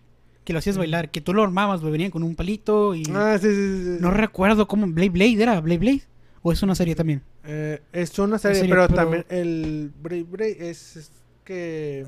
[0.44, 1.10] Que lo hacías bailar.
[1.10, 1.92] Que tú lo armabas, güey.
[1.92, 3.04] Venían con un palito y.
[3.14, 3.96] Ah, sí, sí, sí.
[4.00, 4.86] No recuerdo cómo.
[4.86, 5.60] Blade Blade era.
[5.60, 6.02] Blade Blade.
[6.42, 7.22] O es una serie también.
[7.44, 11.10] Eh, es una serie, serie, pero, pero- también el Brave Brave es, es
[11.44, 12.06] que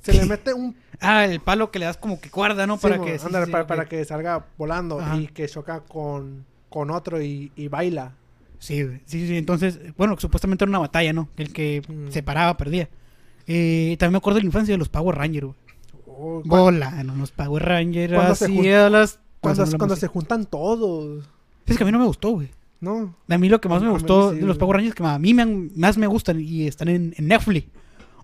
[0.00, 2.78] se le mete un Ah, el palo que le das como que cuerda, ¿no?
[2.78, 3.18] Para que.
[3.18, 5.16] sí, sí, para, para que salga volando Ajá.
[5.16, 8.14] y que choca con, con otro y, y baila.
[8.62, 9.36] Sí, sí, sí.
[9.36, 11.28] Entonces, bueno, supuestamente era una batalla, ¿no?
[11.36, 12.10] El que Mm.
[12.10, 12.88] se paraba perdía.
[13.48, 15.56] Eh, también me acuerdo de la infancia de los Power Rangers, güey.
[16.06, 18.12] Oh, Bola, no, los Power Rangers.
[18.14, 18.48] Cuando se
[18.90, 19.18] las.
[19.40, 21.24] cuando, cuando se juntan todos,
[21.66, 22.48] Es que a mí no me gustó, güey.
[22.80, 23.16] ¿no?
[23.28, 24.58] A mí lo que más me gustó sí, de los.
[24.58, 27.66] Power Rangers que a mí me han- más me gustan y están en, en Netflix.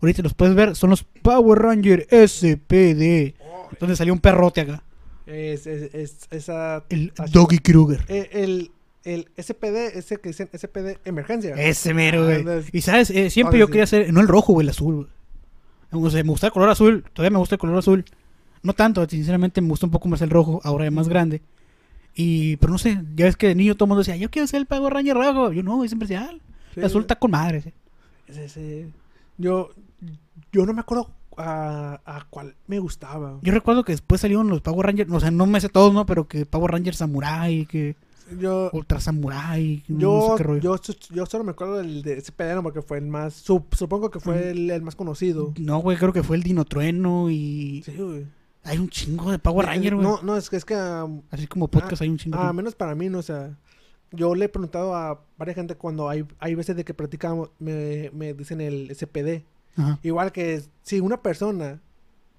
[0.00, 3.34] Ahorita los puedes ver, son los Power Ranger SPD.
[3.80, 4.82] Donde salió un perrote acá.
[5.26, 6.84] Es, es, es- esa...
[6.88, 8.04] El Doggy Kruger.
[8.08, 8.70] Eh, el,
[9.14, 11.54] el SPD, ese que dicen SPD emergencia.
[11.54, 12.44] Ese mero, güey.
[12.46, 13.72] Ah, Y sabes, Eh, siempre Ah, yo sí.
[13.72, 15.08] quería hacer, no el rojo, güey, el azul.
[15.90, 18.04] O sea, me gusta el color azul, todavía me gusta el color azul.
[18.62, 21.40] No tanto, sinceramente me gusta un poco más el rojo, ahora es más grande.
[22.14, 24.46] Y, pero no sé, ya ves que de niño todo el mundo decía, yo quiero
[24.48, 25.52] ser el Power Ranger rojo.
[25.52, 26.40] Yo no, es especial.
[26.74, 27.62] Sí, El azul está con madre.
[27.62, 27.72] sí.
[28.26, 28.88] ese- ese-
[29.38, 29.70] Yo,
[30.52, 33.38] yo no me acuerdo a, a cuál me gustaba.
[33.42, 36.04] Yo recuerdo que después salieron los Power Rangers, o sea, no me sé todos, ¿no?
[36.04, 37.94] Pero que Power Ranger Samurai, que
[38.38, 40.76] Yo, Ultra Samurai, no yo, sé qué rollo.
[41.14, 42.62] yo, solo me acuerdo del de SPD ¿no?
[42.62, 45.54] porque fue el más, sup- supongo que fue el, el más conocido.
[45.58, 48.26] No, güey, creo que fue el Dino Trueno y Sí, güey.
[48.64, 50.06] hay un chingo de Power Ranger, güey.
[50.06, 52.38] No, no, es que es que um, Así como podcast hay un chingo.
[52.38, 53.56] a menos para mí, no, o sea,
[54.12, 58.10] yo le he preguntado a varias gente cuando hay, hay veces de que practicamos, me,
[58.12, 59.44] me dicen el SPD.
[59.76, 59.98] Ajá.
[60.02, 61.80] Igual que si una persona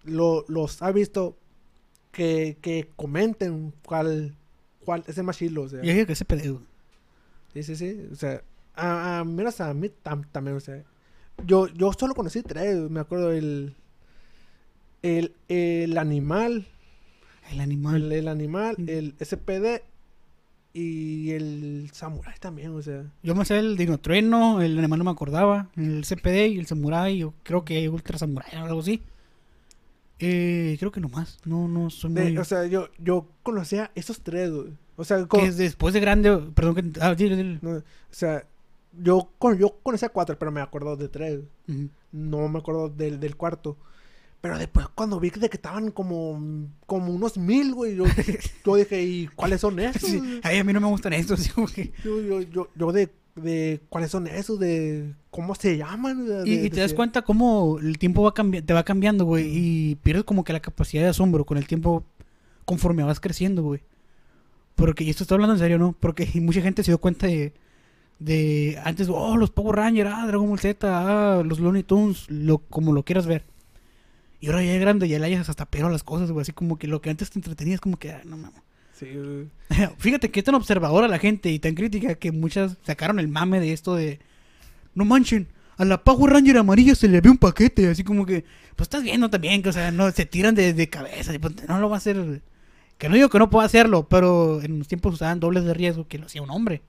[0.04, 1.38] lo, los ha visto,
[2.12, 4.36] que, que comenten cuál,
[4.90, 5.84] cuál es el más chilo, o sea.
[5.84, 6.64] Yo digo que ese pedo.
[7.54, 8.08] Sí, sí, sí.
[8.12, 8.42] O sea,
[8.76, 10.84] a, a menos a mí tam- también, o sea.
[11.46, 13.76] Yo, yo solo conocí tres, me acuerdo, el,
[15.04, 16.66] el, el animal,
[17.52, 17.96] El animal.
[18.04, 18.90] el, el animal, Mm.
[18.90, 19.84] el SPD
[20.74, 23.06] y el samurai también, o sea.
[23.22, 26.66] Yo me sé el Dino Trueno, el animal no me acordaba, el CPD y el
[26.66, 29.02] Samurai, yo creo que Ultra Samurai o algo así.
[30.20, 32.38] Eh, creo que nomás, no, no soy De- muy...
[32.38, 34.70] o sea, yo, yo conocía esos tres, güey.
[34.98, 37.00] O sea, que es después de grande, perdón que...
[37.00, 37.60] Ah, dile, dile.
[37.62, 38.46] no, o sea,
[39.02, 41.40] yo, con, yo conocía cuatro, pero me acuerdo de tres.
[42.12, 43.78] No me acuerdo del, del cuarto.
[44.42, 48.06] Pero después cuando vi que de que estaban como, como unos mil, güey, yo,
[48.66, 50.10] yo dije, ¿y cuáles son esos?
[50.10, 51.48] Sí, ay, a mí no me gustan estos.
[51.50, 51.68] como
[52.04, 53.10] Yo, yo, yo, yo de,
[53.40, 56.26] de cuáles son esos, de cómo se llaman.
[56.26, 59.46] de- Y, de- y te das cuenta cómo el tiempo va te va cambiando, güey.
[59.52, 62.04] Y pierdes como que la capacidad de asombro con el tiempo
[62.66, 63.82] conforme vas creciendo, güey.
[64.76, 65.96] Porque, y esto estoy hablando en serio, ¿no?
[66.00, 67.54] Porque mucha gente se dio cuenta de,
[68.20, 72.60] de antes, oh, los Power Rangers, ah, Dragon Ball Z, ah, los Looney Tunes, lo,
[72.60, 73.44] como lo quieras ver.
[74.42, 76.44] Y ahora ya es grande, ya le hayas hasta pero a las cosas, güey.
[76.44, 78.62] Así como que lo que antes te entretenía es como que, ah, no mames.
[79.00, 79.08] Sí.
[79.98, 83.60] Fíjate que es tan observadora la gente y tan crítica que muchas sacaron el mame
[83.60, 84.20] de esto de.
[84.94, 85.48] No manchen,
[85.78, 87.90] a la Power Ranger amarilla se le ve un paquete.
[87.90, 88.44] Así como que,
[88.76, 91.32] pues estás viendo también que, o sea, no se tiran de, de cabeza.
[91.40, 92.42] pues, no lo va a hacer.
[92.98, 96.06] Que no digo que no pueda hacerlo, pero en los tiempos usaban dobles de riesgo
[96.06, 96.82] que lo hacía un hombre.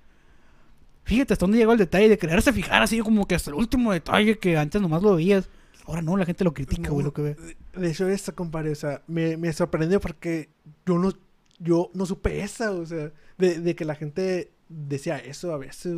[1.05, 3.93] Fíjate hasta dónde llegó el detalle de quererse fijar así como que hasta el último
[3.93, 5.49] detalle que antes nomás lo veías.
[5.87, 7.37] Ahora no, la gente lo critica, güey, No, lo que ve.
[7.75, 10.49] De hecho, esa, compadre, o sea, me, me sorprendió porque
[10.85, 11.13] yo no,
[11.61, 15.97] yo no supe esa, o sea, de, de que la gente decía eso a veces.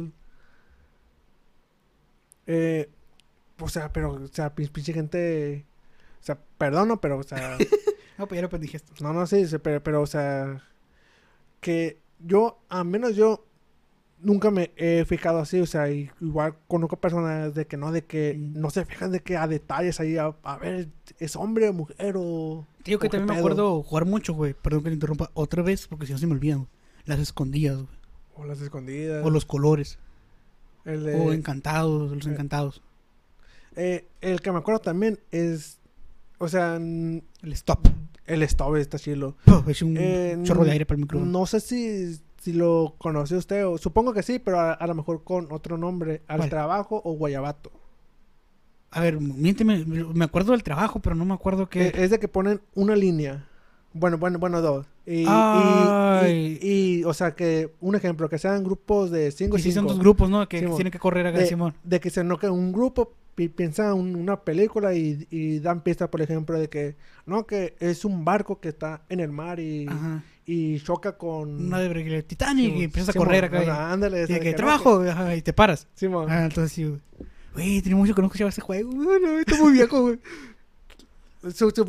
[2.46, 2.90] Eh,
[3.60, 5.64] o sea, pero, o sea, pin- pinche gente,
[6.20, 7.56] o sea, perdono, pero, o sea,
[8.18, 8.50] No, pues ya lo
[9.00, 10.62] no, no, sí, pero, pero, o sea,
[11.60, 13.46] que yo, al menos yo,
[14.22, 18.36] nunca me he fijado así, o sea, igual conozco personas de que no, de que
[18.38, 22.14] no se fijan de que a detalles ahí, a, a ver, es hombre o mujer
[22.16, 22.66] o...
[22.84, 24.54] Tío, que también me acuerdo jugar mucho, güey.
[24.54, 26.66] Perdón que te interrumpa otra vez, porque si no se me olvidan.
[27.04, 27.88] Las escondidas, güey.
[28.36, 29.24] O las escondidas.
[29.24, 29.98] O los colores.
[30.84, 32.30] el, de- O encantados, los eh.
[32.30, 32.82] encantados.
[33.76, 35.78] eh, el que me acuerdo también es...
[36.38, 37.86] O sea, El stop.
[38.26, 39.36] el stop está chilo.
[39.44, 41.30] Puh, Es un Eh, chorro de aire para el micrófono.
[41.30, 44.94] No sé si, si lo conoció usted, o supongo que sí, pero a, a lo
[44.96, 46.22] mejor con otro nombre.
[46.26, 46.50] Al ¿Cuál?
[46.50, 47.70] trabajo o guayabato.
[48.90, 49.84] A ver, miénteme.
[49.84, 51.86] Me acuerdo del trabajo, pero no me acuerdo que.
[51.88, 53.46] Eh, es de que ponen una línea.
[53.94, 54.86] Bueno, bueno, bueno, dos.
[55.06, 56.58] Y, y- y,
[57.00, 59.92] y, o sea, que un ejemplo, que sean grupos de cinco y si son cinco.
[59.94, 60.48] dos grupos, ¿no?
[60.48, 60.76] Que, Simón.
[60.76, 61.74] tienen que correr acá, de, Simón.
[61.84, 65.82] de que se no que un grupo pi- piensa un- una película y, y dan
[65.82, 69.58] pistas, por ejemplo, de que no, que es un barco que está en el mar
[69.60, 70.22] y, Ajá.
[70.44, 73.92] Y choca con Una de Titanic y empiezas a correr acá.
[73.92, 75.86] ándale, y, de que no, trabajo, ajá, y te paras.
[75.94, 76.26] Simón.
[76.30, 77.00] Ah, entonces sí, güey.
[77.54, 78.90] Güey, tiene mucho que no escuchaba ese juego.
[78.90, 80.18] Uy, no, está muy viejo, güey.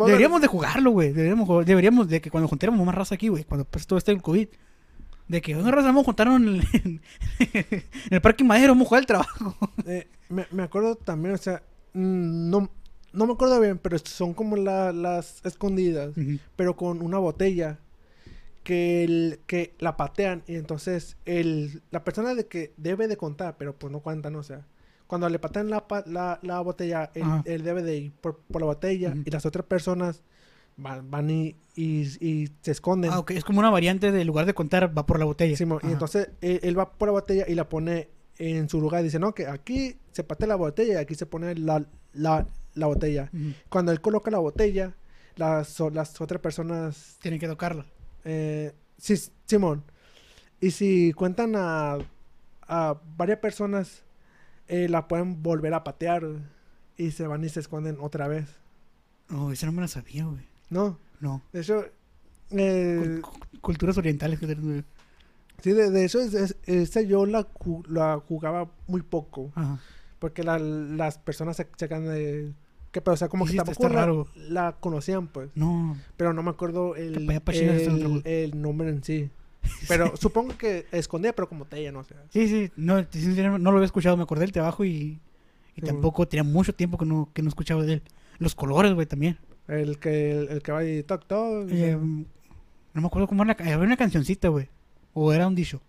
[0.05, 1.13] Deberíamos de jugarlo, güey.
[1.13, 4.19] Deberíamos, jugar- deberíamos de que cuando juntáramos más raza aquí, güey, cuando pase todo este
[4.19, 4.47] COVID,
[5.27, 7.01] de que una raza vamos a juntarnos en el,
[7.39, 9.55] en el Parque Madero, vamos a jugar el trabajo.
[9.85, 11.61] Eh, me, me acuerdo también, o sea,
[11.93, 12.69] mm, no,
[13.13, 16.13] no me acuerdo bien, pero son como la- las escondidas,
[16.55, 17.77] pero con una botella
[18.63, 23.55] que, el- que la patean y entonces el, la persona de que debe de contar,
[23.57, 24.65] pero pues no cuentan, o sea,
[25.07, 28.67] cuando le patean la, la, la botella, él, él debe de ir por, por la
[28.67, 29.23] botella Ujú.
[29.25, 30.23] y las otras personas
[30.77, 33.11] van, van y, y, y se esconden.
[33.13, 35.55] Ah, ok, es como una variante de lugar de contar, va por la botella.
[35.55, 38.09] Simón, y entonces él, él va por la botella y la pone
[38.39, 39.03] en su lugar.
[39.03, 42.87] Dice, no, que aquí se patea la botella y aquí se pone la, la, la
[42.87, 43.29] botella.
[43.33, 43.53] Ujú.
[43.69, 44.95] Cuando él coloca la botella,
[45.35, 47.17] las, las otras personas...
[47.21, 47.85] Tienen que tocarla.
[48.25, 49.15] Eh, sí,
[49.45, 49.83] Simón.
[50.59, 51.97] Y si cuentan a,
[52.67, 54.03] a varias personas,
[54.67, 56.23] eh, la pueden volver a patear
[56.97, 58.47] y se van y se esconden otra vez.
[59.29, 60.45] No, esa no me la sabía, güey.
[60.69, 61.41] No, No.
[61.51, 61.85] de hecho...
[62.51, 64.83] eh, Cul- cu- culturas orientales que tenemos.
[65.61, 69.51] sí, de, de hecho, es- es- esa yo la, ju- la jugaba muy poco.
[69.55, 69.79] Ajá.
[70.19, 72.53] Porque la- las personas se, se quedan de...
[72.93, 73.15] ¿Qué pedo?
[73.15, 74.27] O sea, como que está- tampoco la, raro.
[74.35, 75.49] la conocían, pues.
[75.55, 75.97] No.
[76.15, 79.29] Pero no me acuerdo el, el, el nombre en sí.
[79.89, 82.15] Pero supongo que escondía, pero como tella, no sé.
[82.29, 85.19] Sí, sí, no, no lo había escuchado, me acordé del trabajo y,
[85.75, 88.03] y Sí, tampoco tenía mucho tiempo que no, que no escuchaba de él.
[88.39, 89.37] Los colores, güey, también.
[89.67, 91.67] El que, el, el que va y toc toc.
[91.71, 94.69] Eh, no me acuerdo cómo era Había una cancioncita, güey.
[95.13, 95.81] O era un dicho.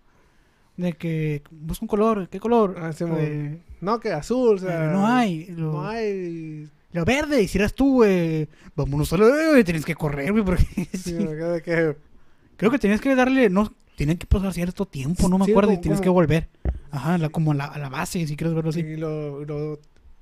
[0.77, 2.77] De que busca un color, ¿qué color?
[2.81, 4.87] Ah, sí, Eh, no, que azul, o sea.
[4.87, 5.47] eh, no hay.
[5.49, 6.69] Lo, No hay.
[6.95, 8.49] Lo verde, y si eras tú, güey.
[8.75, 10.65] Vámonos a la güey, tienes que correr, güey, porque
[10.95, 11.17] Sí, sí.
[11.65, 11.97] que.
[12.57, 15.73] creo que tenías que darle, no, tienen que pasar cierto tiempo, no me Sí, acuerdo,
[15.73, 16.49] y como- tienes que volver.
[16.91, 18.81] Ajá, la- como a la, a la base, si quieres verlo así.
[18.81, 19.81] Y lo, lo-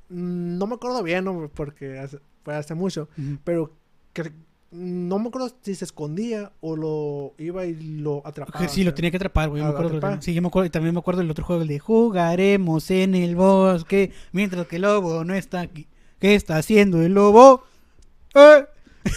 [0.09, 1.51] mm, no me acuerdo bien, ¿no?
[1.55, 3.09] porque hace- fue hace mucho.
[3.19, 3.39] Ujú.
[3.45, 3.73] Pero
[4.13, 4.33] que-
[4.71, 8.67] no me acuerdo si se escondía o lo iba y lo atrapaba.
[8.69, 9.61] Sí, lo tenía que atrapar, güey.
[9.63, 10.67] Ah, me ¿lo acuerdo, sí, yo me acuerdo.
[10.67, 14.77] Y también me acuerdo del otro juego, el de jugaremos en el bosque mientras que
[14.77, 15.87] el lobo no está aquí.
[16.23, 17.65] ¿Qué está haciendo el lobo?
[18.37, 18.65] ¡Eh!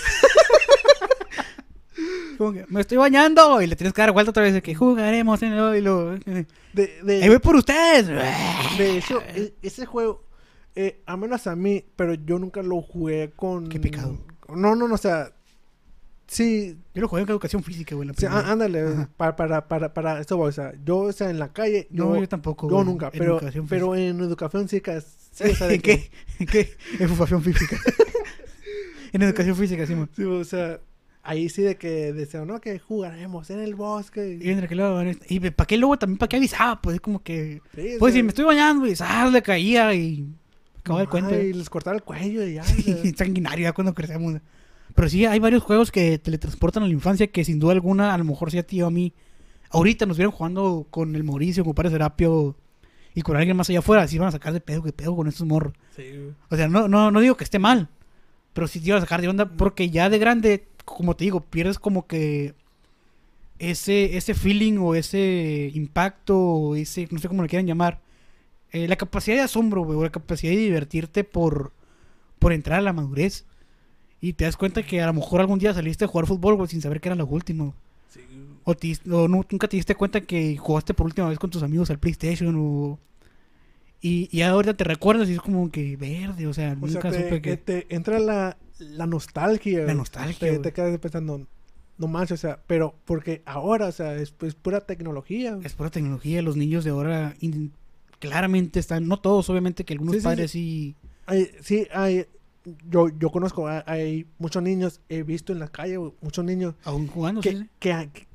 [2.38, 5.42] Que, me estoy bañando y le tienes que dar vuelta otra vez de que jugaremos
[5.42, 8.08] en el y lo De, de, ¡Ahí voy por ustedes!
[8.08, 10.26] de hecho, e- ese juego
[10.76, 13.70] Eh, a menos a mí, pero yo nunca lo jugué con...
[13.70, 14.18] Qué pecado.
[14.50, 15.32] No, no, no, o sea...
[16.28, 18.10] Sí, Yo lo jugué en educación física, güey.
[18.18, 21.88] sí, ándale, para, para, para, para esto, o sea, yo, o sea, en la calle,
[21.92, 22.68] No, yo, yo tampoco.
[22.68, 23.40] yo güey, nunca, pero,
[23.70, 25.02] pero en educación física,
[25.36, 26.10] sí, o sea, ¿En qué?
[26.40, 26.74] ¿En qué?
[27.00, 27.78] En educación física.
[29.14, 30.10] en educación física, sí, man.
[30.16, 30.80] sí, o sea,
[31.24, 34.40] ahí sí de que decían, no, que jugaremos en el Y bosque.
[34.44, 37.22] entre que luego, este, y para qué luego también, para qué avisaba, pues es como
[37.24, 37.62] que.
[37.76, 39.32] Sí, Pues sea, si me estoy bañando y ¡zas!
[39.32, 40.28] le caía y.
[40.80, 41.34] Acababa el cuento.
[41.34, 42.64] ay, les cortaba el cuello y ya.
[42.64, 44.40] Sí, sanguinario ya cuando crecemos.
[44.94, 48.18] Pero sí, hay varios juegos que teletransportan a la infancia que sin duda alguna, a
[48.18, 49.12] lo mejor sí a ti o a mí,
[49.72, 52.56] ahorita nos vieron jugando con el Mauricio, con Padre Serapio
[53.16, 55.28] y con alguien más allá afuera, sí van a sacar de pedo, que pedo con
[55.28, 55.74] estos morros.
[55.96, 56.04] Sí.
[56.50, 57.88] O sea, no, no, no digo que esté mal,
[58.54, 61.40] pero sí te iba a sacar de onda porque ya de grande, como te digo,
[61.40, 62.54] pierdes como que
[63.58, 68.02] ese, ese feeling o ese impacto o ese, no sé cómo le quieran llamar,
[68.74, 71.72] eh, la capacidad de asombro, güey, o la capacidad de divertirte por,
[72.38, 73.46] por entrar a la madurez.
[74.20, 76.68] Y te das cuenta que a lo mejor algún día saliste a jugar fútbol, güey,
[76.68, 77.76] sin saber que era lo último.
[78.10, 78.22] Sí.
[78.66, 81.64] O, te- o nu- nunca te diste cuenta que jugaste por última vez con tus
[81.64, 83.00] amigos al PlayStation o...
[84.02, 87.12] Y, y ahorita te recuerdas y es como que verde, o sea, O sea, nunca
[87.12, 89.84] te, supe que te entra la, la nostalgia.
[89.86, 91.48] La nostalgia, Te, te quedas pensando,
[91.98, 95.58] no manches, o sea, pero porque ahora, o sea, es, es pura tecnología.
[95.64, 97.72] Es pura tecnología, los niños de ahora in-
[98.20, 100.96] claramente están, no todos, obviamente que algunos Sí, padres sí...
[101.28, 102.26] Hay- sí, hay,
[102.90, 107.08] yo, yo conozco, hay, hay muchos niños, he visto en la calle, muchos niños aún
[107.08, 108.28] jugando, que, sí, que, que-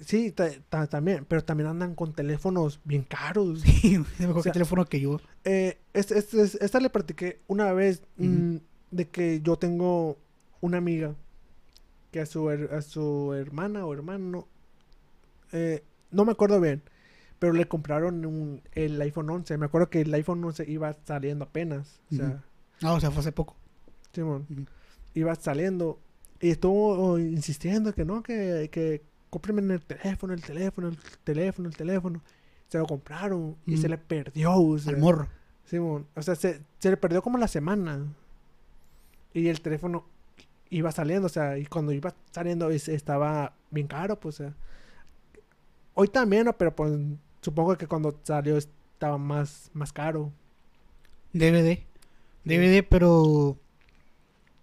[0.00, 3.60] sí, ta- ta- también, pero también andan con teléfonos bien caros.
[3.62, 3.72] sí.
[3.80, 5.20] Sí, mejor O sea, teléfono que yo.
[5.44, 8.56] Eh, este, este- es- esta le practiqué una vez mm,
[8.90, 10.16] de que yo tengo
[10.60, 11.14] una amiga
[12.12, 14.46] que a su, a su hermana o hermano,
[15.52, 16.82] eh, no me acuerdo bien,
[17.38, 19.58] pero le compraron un- el iPhone 11.
[19.58, 22.00] Me acuerdo que el iPhone 11 iba saliendo apenas.
[22.12, 22.42] O sea.
[22.82, 23.56] Ah, o sea, fue hace poco.
[24.12, 24.64] Simón, Ujú.
[25.14, 25.98] iba saliendo
[26.40, 31.76] y estuvo insistiendo que no, que, que cómprenme el teléfono, el teléfono, el teléfono, el
[31.76, 32.22] teléfono.
[32.68, 34.52] Se lo compraron y se le perdió.
[34.54, 35.28] o sea, Al morro.
[35.64, 38.04] Simón, o sea, se, se le perdió como la semana.
[39.34, 40.04] Y el teléfono
[40.70, 44.54] iba saliendo, o sea, y cuando iba saliendo es- estaba bien caro, pues, o sea.
[45.94, 46.52] Hoy también, ¿no?
[46.56, 46.92] Pero pues
[47.40, 50.32] supongo que cuando salió estaba más, más caro.
[51.32, 51.80] DVD.
[52.44, 53.56] DVD, pero...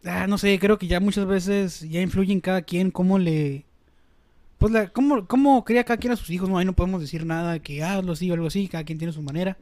[0.05, 3.65] Ah, no sé, creo que ya muchas veces ya influye en cada quien cómo le...
[4.63, 7.25] Pues la, cómo, cómo cría cada quien a sus hijos, no, ahí no podemos decir
[7.25, 9.57] nada que hazlo así o algo así, cada quien tiene su manera.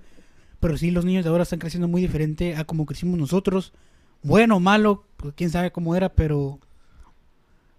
[0.59, 3.73] Pero sí, los niños de ahora están creciendo muy diferente a como crecimos nosotros.
[4.21, 6.59] Bueno o malo, pues quién sabe cómo era, pero...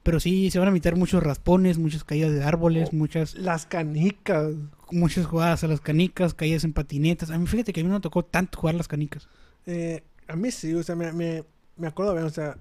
[0.02, 2.96] Pero sí, se van a meter muchos raspones, muchas caídas de árboles, Oh.
[2.96, 4.54] muchas Las canicas.
[4.90, 7.30] muchas jugadas a las canicas, caídas en patinetas.
[7.30, 9.28] A mí fíjate que a mí no me tocó tanto jugar las canicas.
[9.66, 11.44] eh, a mí sí, o sea, me, me,
[11.76, 12.56] me acuerdo bien, o sea,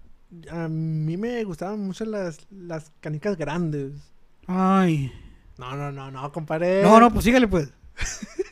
[0.51, 4.10] a mí me gustaban mucho las, las canicas grandes.
[4.53, 5.11] Ay.
[5.57, 6.81] No, no, no, no, compadre.
[6.83, 7.71] No, no, pues sígale pues.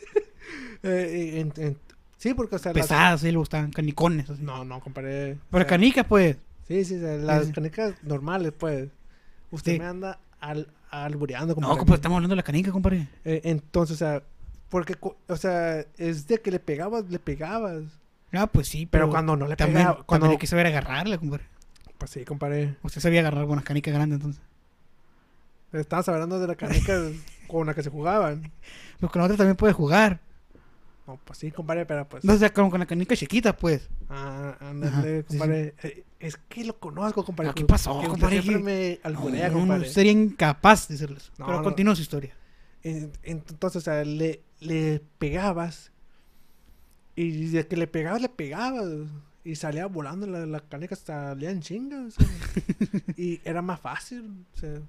[0.82, 1.78] Eh, en- en-
[2.18, 4.30] sí, porque, o sea, las- Pesadas, sí le gustan, canicones.
[4.30, 4.41] Así.
[4.41, 5.38] No, no, compadre.
[5.52, 6.38] Pero sea, canicas, pues.
[6.70, 7.52] Sí, sí, las sí.
[7.52, 8.89] canicas normales, pues.
[9.52, 9.80] Usted Sí.
[9.80, 11.78] me anda al, albureando, No, compadre.
[11.80, 13.08] compadre, estamos hablando de la canica, compadre.
[13.26, 14.24] Eh, entonces, o sea,
[14.70, 14.95] porque,
[15.28, 17.84] o sea, es de que le pegabas, le pegabas.
[18.32, 20.24] Ah, pues sí, Pero, pero, cuando no le también, pegaba, cuando...
[20.26, 21.43] también hay que saber agarrarla, compadre.
[21.97, 22.76] Pues sí, compadre.
[22.84, 24.41] Usted sabía agarrar buenas canicas grandes, entonces.
[25.74, 27.12] Estabas hablando de las canicas
[27.48, 28.52] con las que se jugaban.
[29.00, 30.20] Pero con la otra también puedes jugar.
[31.08, 32.24] No, pues sí, compadre, pero pues...
[32.24, 33.90] No, o sea, como con la canica chiquita, pues.
[34.10, 35.74] Ah, ándale, sí, compadre.
[35.84, 37.52] Eh, Es que lo conozco, compadre.
[37.56, 38.42] ¿qué pasó, que compadre?
[38.44, 41.32] Siempre ¿Qué- me alburea, No, sería incapaz de hacerles.
[41.40, 42.36] No, pero continúa su historia.
[42.84, 45.92] En- Entonces, o sea, le, le pegabas.
[47.16, 48.88] Y de que le pegabas, le pegabas.
[49.44, 52.16] Y salía volando la, la canica, salía en chingas.
[53.18, 54.46] y era más fácil.
[54.54, 54.80] O sea,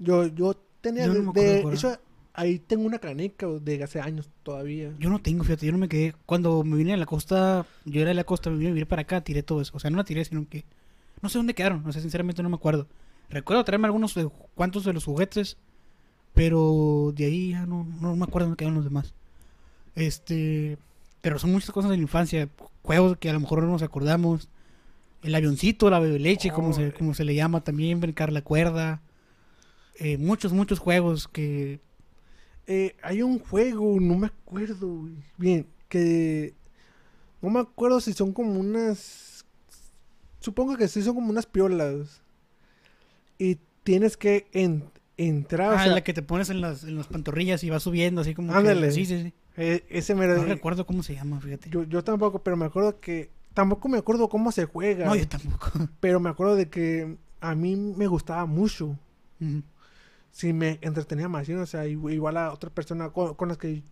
[0.00, 1.06] yo, yo tenía.
[1.06, 1.96] Yo no de, de hecho,
[2.32, 4.92] ahí tengo una canica de hace años todavía.
[4.98, 6.14] Yo no tengo, fíjate, yo no me quedé.
[6.26, 8.88] Cuando me vine a la costa, yo era de la costa, me vine a vivir
[8.88, 9.76] para acá, tiré todo eso.
[9.76, 10.64] O sea, no la tiré, sino que.
[11.22, 12.88] No sé dónde quedaron, o sea, sinceramente no me acuerdo.
[13.28, 15.58] Recuerdo traerme algunos de cuantos de los juguetes,
[16.34, 19.14] pero de ahí ya no, no me acuerdo dónde quedaron los demás.
[19.94, 20.78] Este.
[21.20, 22.48] Pero son muchas cosas de la infancia,
[22.82, 24.48] juegos que a lo mejor no nos acordamos.
[25.22, 29.02] El avioncito, la bebe leche, como, se, como se le llama también, brincar la cuerda.
[30.00, 31.78] Eh, muchos, muchos juegos que
[32.66, 36.54] Eh, hay un juego, no me acuerdo bien, que
[37.42, 39.44] no me acuerdo si son como unas,
[40.40, 42.22] supongo que sí son como unas piolas
[43.38, 44.84] y tienes que en-
[45.16, 47.82] entrar, o Ah, sea, la que te pones en las, en las pantorrillas y vas
[47.82, 48.92] subiendo así como que- Ándale.
[48.92, 49.32] sí, sí, sí.
[49.56, 51.68] Eh, ese me No recuerdo cómo se llama, fíjate.
[51.70, 53.30] Yo, yo tampoco, pero me acuerdo que.
[53.52, 55.06] Tampoco me acuerdo cómo se juega.
[55.06, 55.72] No, yo tampoco.
[55.98, 58.96] Pero me acuerdo de que a mí me gustaba mucho.
[59.40, 59.62] Ujú.
[60.32, 61.46] Sí, me entretenía más.
[61.46, 61.54] ¿sí?
[61.54, 63.82] O sea, igual a otra persona con, con las que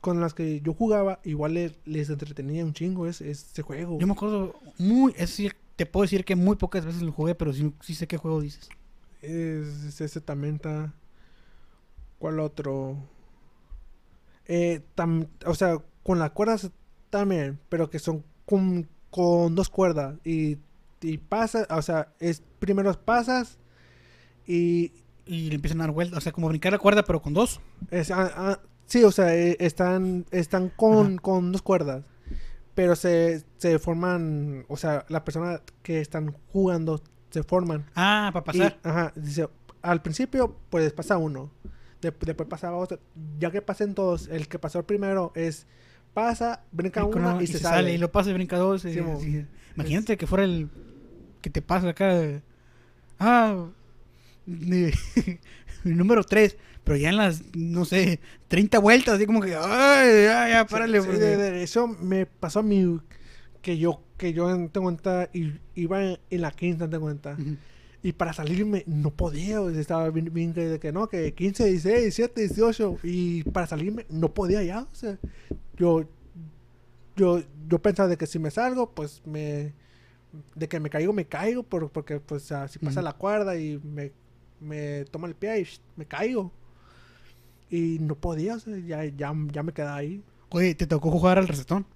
[0.00, 3.98] con las que yo jugaba, igual le- les entretenía un chingo ese, ese juego.
[3.98, 7.34] Yo me acuerdo muy, es decir, te puedo decir que muy pocas veces lo jugué,
[7.34, 8.70] pero sí, sí sé qué juego dices.
[9.20, 10.94] Es, es ese también está.
[12.18, 12.96] ¿Cuál otro?
[14.46, 16.70] Eh, tam- o sea, con las cuerdas
[17.10, 20.16] también, pero que son con, con dos cuerdas.
[20.24, 20.56] Y,
[21.02, 23.58] y pasas, o sea, es primero pasas
[24.46, 24.92] y.
[25.26, 27.60] Y le empiezan a dar vueltas, o sea, como brincar la cuerda, pero con dos.
[27.90, 32.04] es- ah, ah, sí, o sea, eh, están, están con, con dos cuerdas.
[32.74, 37.84] Pero se, se forman, o sea, las personas que están jugando se forman.
[37.94, 38.78] Ah, para Y, pasar.
[38.82, 39.48] ajá, dice,
[39.82, 41.50] al principio, pues pasa uno.
[42.00, 42.98] De- después pasa otro.
[43.38, 45.66] Ya que pasen todos, el que pasó primero es
[46.14, 47.92] pasa, brinca una uno y, se, sale.
[47.92, 48.84] Y lo pasa y brinca dos.
[48.84, 49.46] y- Sí, sí.
[49.76, 50.68] Imagínate que fuera el
[51.42, 52.40] que te pasa acá.
[53.18, 53.66] Ah,
[55.84, 56.56] número 3.
[56.84, 61.00] Pero ya en las, no sé, 30 vueltas, así como que, ay, ya, ya, párale.
[61.00, 62.98] Sí, porque- eso me pasó a mí
[63.62, 67.36] que yo que yo tengo cuenta y iba en, en la quinta tengo cuenta
[68.02, 72.00] y para salirme no podía estaba bien, bien que, de que no que 15 16
[72.16, 75.18] 17 18 y para salirme no podía ya o sea
[75.76, 76.04] yo
[77.16, 79.72] yo yo pensaba de que si me salgo pues me
[80.54, 83.56] de que me caigo me caigo por- porque pues o sea, si pasa la cuerda
[83.58, 84.12] y me
[84.60, 86.52] me toma el pie y me caigo
[87.70, 91.38] y no podía o sea, ya ya ya me quedaba ahí Oye, te tocó jugar
[91.38, 91.86] al recetón.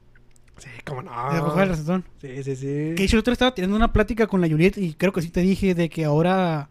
[0.59, 2.05] sí cómo no Te tocó jugar al recetón.
[2.21, 5.13] sí sí sí Que el otro estaba teniendo una plática con la Juliet y creo
[5.13, 6.71] que sí te dije de que ahora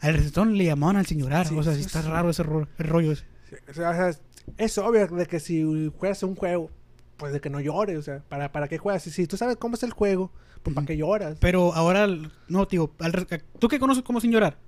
[0.00, 1.46] al recetón le llamaban al señorar.
[1.48, 2.08] Sí, o sea, sí, sí está sí.
[2.08, 3.24] raro ese ro- el rollo ese.
[3.68, 4.10] O sea,
[4.58, 6.70] es obvio de que si juegas un juego,
[7.16, 9.02] pues de que no llores, o sea, ¿para, para qué juegas?
[9.02, 10.30] Si, si tú sabes cómo es el juego,
[10.62, 10.86] pues ¿para Ujú.
[10.88, 11.38] qué lloras?
[11.40, 12.06] Pero ahora,
[12.48, 13.26] no, digo, al
[13.58, 14.58] ¿tú qué conoces como sin llorar?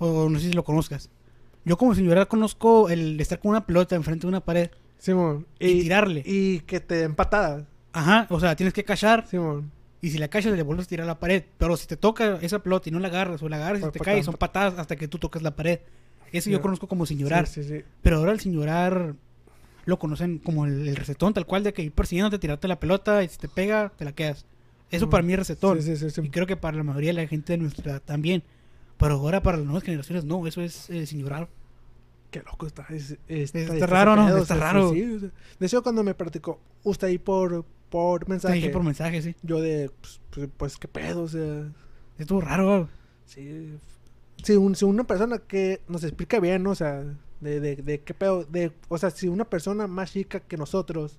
[0.00, 1.10] O no sé si lo conozcas.
[1.64, 5.46] Yo como llorar conozco el estar con una pelota enfrente de una pared Simón.
[5.58, 6.22] y, tirarle.
[6.24, 9.70] Y que te den patadas, Ajá, o sea, tienes que cachar Simón.
[10.00, 11.44] y si la cachas le vuelves a tirar a la pared.
[11.58, 13.98] Pero si te toca esa pelota y no la agarras o la agarras y te
[13.98, 15.80] patadas, cae, son patadas hasta que tú tocas la pared.
[16.32, 17.46] Eso yo conozco como sin llorar.
[17.46, 17.84] Sí, sí, sí.
[18.00, 19.14] Pero ahora el sin llorar
[19.84, 23.22] lo conocen como el, el recetón, tal cual de que ir persiguiéndote, tirarte la pelota
[23.22, 24.46] y si te pega, te la quedas.
[24.90, 25.82] Eso para mí es recetón.
[25.82, 26.20] Sí, sí, sí, sí.
[26.24, 28.42] Y creo que para la mayoría de la gente de nuestra también.
[29.00, 31.48] Pero ahora para las nuevas generaciones no, eso es eh, sin llorar.
[32.30, 32.86] Qué loco está.
[32.90, 34.36] es- Está raro, ¿no?
[34.36, 34.92] Está raro.
[34.92, 35.30] sí, sí.
[35.58, 39.34] De hecho, cuando me platicó usted ahí por, por Te mensaje, dije por mensaje, sí.
[39.42, 41.64] yo de, pues, pues, pues, qué pedo, o sea,
[42.18, 42.88] Estuvo raro.
[43.26, 43.74] Sí.
[44.44, 46.70] Si, un- si una persona que nos explica bien, ¿no?
[46.70, 47.02] o sea,
[47.40, 51.18] de, de, de qué pedo, de, o sea, si una persona más chica que nosotros,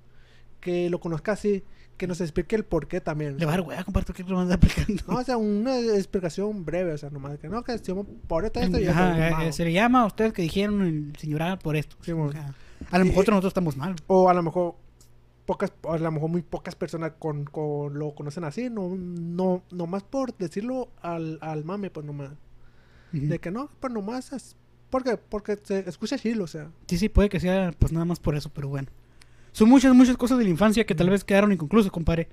[0.60, 1.64] que lo conozca así,
[1.98, 3.38] que nos explique el por qué también.
[3.38, 5.04] Le va a dar hueá, comparto que lo anda aplicando.
[5.08, 7.94] No, o sea, una explicación breve, o sea, nomás que no, que si
[8.28, 8.92] por esto, esto y esto.
[8.94, 11.96] Ajá, eh, eh, se le llama a ustedes que dijeron el llorar por esto.
[12.02, 13.96] Sí, a lo Y- mejor nosotros estamos mal.
[14.08, 14.76] O a lo mejor
[15.46, 20.04] pocas, a lo mejor muy pocas personas con, con lo conocen así, no, no, nomás
[20.04, 22.32] por decirlo al, al mame, pues nomás.
[23.14, 23.28] Ujú.
[23.28, 24.56] De que no, pues nomás es,
[24.90, 26.72] porque, porque se escucha chilo, o sea.
[26.88, 28.88] Sí, sí, puede que sea pues nada más por eso, pero bueno.
[29.52, 32.30] Son muchas, muchas cosas de la infancia que tal vez quedaron inconclusas, compadre.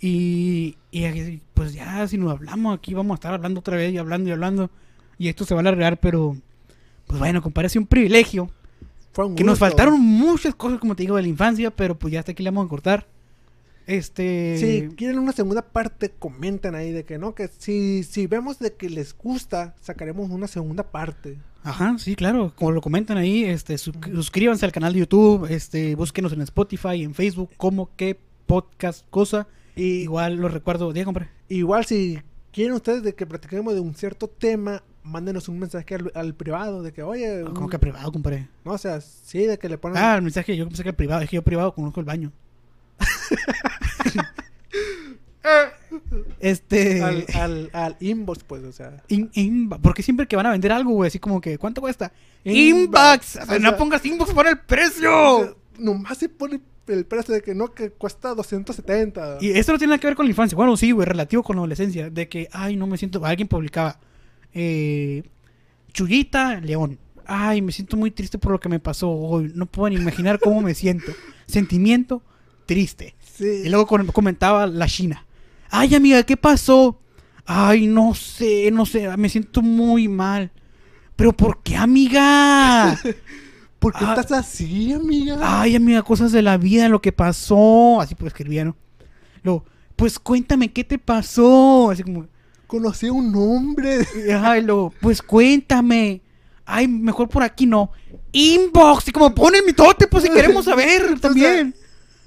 [0.00, 3.98] Y, y pues ya, si nos hablamos aquí, vamos a estar hablando otra vez y
[3.98, 4.70] hablando y hablando.
[5.18, 6.36] Y esto se va a alargar, pero
[7.06, 8.50] pues bueno, compadre, ha sido un privilegio.
[9.12, 12.12] Fue un Que nos faltaron muchas cosas, como te digo, de la infancia, pero pues
[12.12, 13.06] ya hasta aquí le vamos a cortar.
[13.96, 14.56] Este.
[14.58, 18.72] Si quieren una segunda parte, comenten ahí de que no, que si, si vemos de
[18.74, 21.38] que les gusta, sacaremos una segunda parte.
[21.64, 25.94] Ajá, sí, claro, como lo comentan ahí, este, su- suscríbanse al canal de YouTube, este,
[25.94, 29.46] búsquenos en Spotify, en Facebook, como que podcast cosa.
[29.76, 31.28] Y Igual lo recuerdo, diga, compadre.
[31.48, 32.18] igual si
[32.52, 36.82] quieren ustedes de que platiquemos de un cierto tema, mándenos un mensaje al, al privado
[36.82, 38.48] de que, oye, Ah, Como que privado, compadre.
[38.64, 39.96] no, o sea, sí, de que le ponen...
[40.02, 42.32] Ah, el mensaje, yo pensé que el privado, es que yo privado conozco el baño.
[46.40, 47.02] este.
[47.02, 49.02] al, al, al inbox, pues, o sea.
[49.08, 52.12] in- porque siempre que van a vender algo, güey, así como que, ¿cuánto cuesta?
[52.44, 52.84] Inbox.
[52.84, 53.36] Inbox.
[53.42, 55.38] O sea, no pongas inbox por el o precio.
[55.38, 59.38] sea, nomás se pone el precio de que no, que cuesta 270.
[59.40, 60.56] Y esto no tiene nada que ver con la infancia.
[60.56, 62.10] Bueno, sí, güey, relativo con la adolescencia.
[62.10, 63.24] De que, ay, no me siento.
[63.24, 63.98] Alguien publicaba.
[64.52, 65.22] Eh,
[65.92, 66.98] Chuyita León.
[67.24, 69.52] Ay, me siento muy triste por lo que me pasó hoy.
[69.54, 71.12] No puedo ni imaginar cómo me siento.
[71.46, 72.22] Sentimiento
[72.66, 73.14] triste.
[73.36, 73.62] sí.
[73.64, 75.24] Y luego comentaba la China.
[75.70, 77.00] Ay, amiga, ¿qué pasó?
[77.44, 80.50] Ay, no sé, no sé, me siento muy mal.
[81.16, 82.98] ¿Pero por qué, amiga?
[83.78, 84.14] ¿Por qué Ah.
[84.16, 85.38] estás así, amiga?
[85.40, 88.00] Ay, amiga, cosas de la vida, lo que pasó.
[88.00, 88.76] Así pues escribía, ¿no?
[89.42, 89.64] Luego,
[89.96, 91.90] pues cuéntame qué te pasó.
[91.90, 92.26] Así como,
[92.68, 94.06] Conocí a un hombre.
[94.42, 96.22] ay, luego, pues cuéntame.
[96.64, 97.90] Ay, mejor por aquí no.
[98.30, 101.74] Inbox, y como pone mi tote, pues si queremos saber también.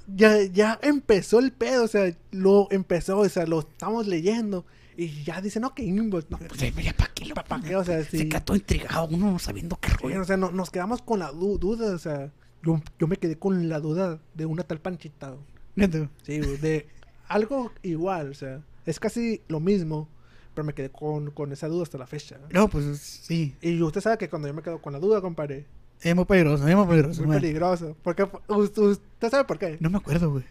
[0.06, 4.64] ya, ya empezó el pedo, o sea, lo empezó, o sea, lo estamos leyendo.
[4.96, 6.30] Y ya dicen, no, que inbox.
[6.30, 7.76] No, Pues, ya, ¿para qué lo ¿pa- pa' qué?
[7.76, 10.22] O sea, Se queda todo intrigado, uno no sabiendo qué rollo.
[10.22, 12.32] o sea, no- nos quedamos con la du- duda, o sea,
[12.62, 15.34] yo, yo me quedé con la duda de una tal panchita.
[15.74, 16.08] Neta.
[16.22, 16.86] Sí, de
[17.28, 20.08] algo igual, o sea, es casi lo mismo,
[20.54, 22.38] pero me quedé con, con esa duda hasta la fecha.
[22.50, 23.54] No, pues sí.
[23.60, 25.66] Y usted sabe que cuando yo me quedo con la duda, compadre,
[26.02, 27.20] Es muy peligroso, es muy peligroso.
[27.20, 27.40] muy bueno.
[27.40, 27.96] peligroso.
[28.02, 28.98] Porque usted,
[29.30, 29.76] sabe por qué.
[29.80, 30.44] No me acuerdo, güey.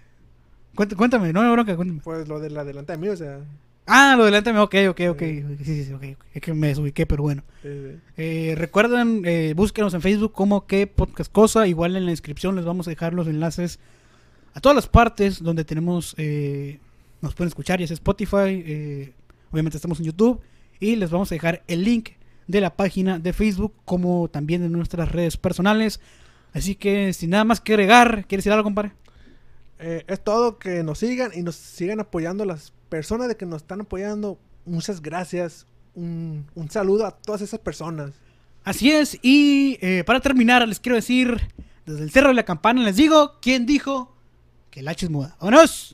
[0.76, 2.02] Cuént- Cuéntame, no me bronca, cuéntame.
[2.04, 3.40] Pues lo de la delante de mí, o sea,
[3.88, 5.20] Ah, lo delante, ok, ok, ok.
[5.20, 5.44] Sí.
[5.60, 6.04] Sí, sí, sí, ok.
[6.20, 6.26] ok.
[6.34, 7.44] Es que me desubiqué, pero bueno.
[8.18, 11.68] Eh, recuerden, eh, búsquenos en Facebook como que podcast cosa.
[11.68, 13.78] Igual en la descripción les vamos a dejar los enlaces
[14.56, 16.80] a todas las partes donde tenemos, eh,
[17.22, 19.14] nos pueden escuchar, ya sea Spotify, eh,
[19.52, 20.42] obviamente estamos en YouTube.
[20.80, 22.10] Y les vamos a dejar el link
[22.48, 26.00] de la página de Facebook como también de nuestras redes personales.
[26.54, 28.94] Así que sin nada más que agregar, ¿quieres decir algo, compadre?
[29.80, 33.62] eh, es todo que nos sigan y nos sigan apoyando las personas de que nos
[33.62, 34.40] están apoyando.
[34.66, 35.68] Muchas gracias.
[35.94, 38.12] Un, un saludo a todas esas personas.
[38.64, 41.40] Así es, y eh, para terminar les quiero decir,
[41.86, 44.16] desde el Cerro de la Campana les digo, ¿quién dijo
[44.72, 45.36] que el H es muda?
[45.40, 45.94] ¡Vámonos!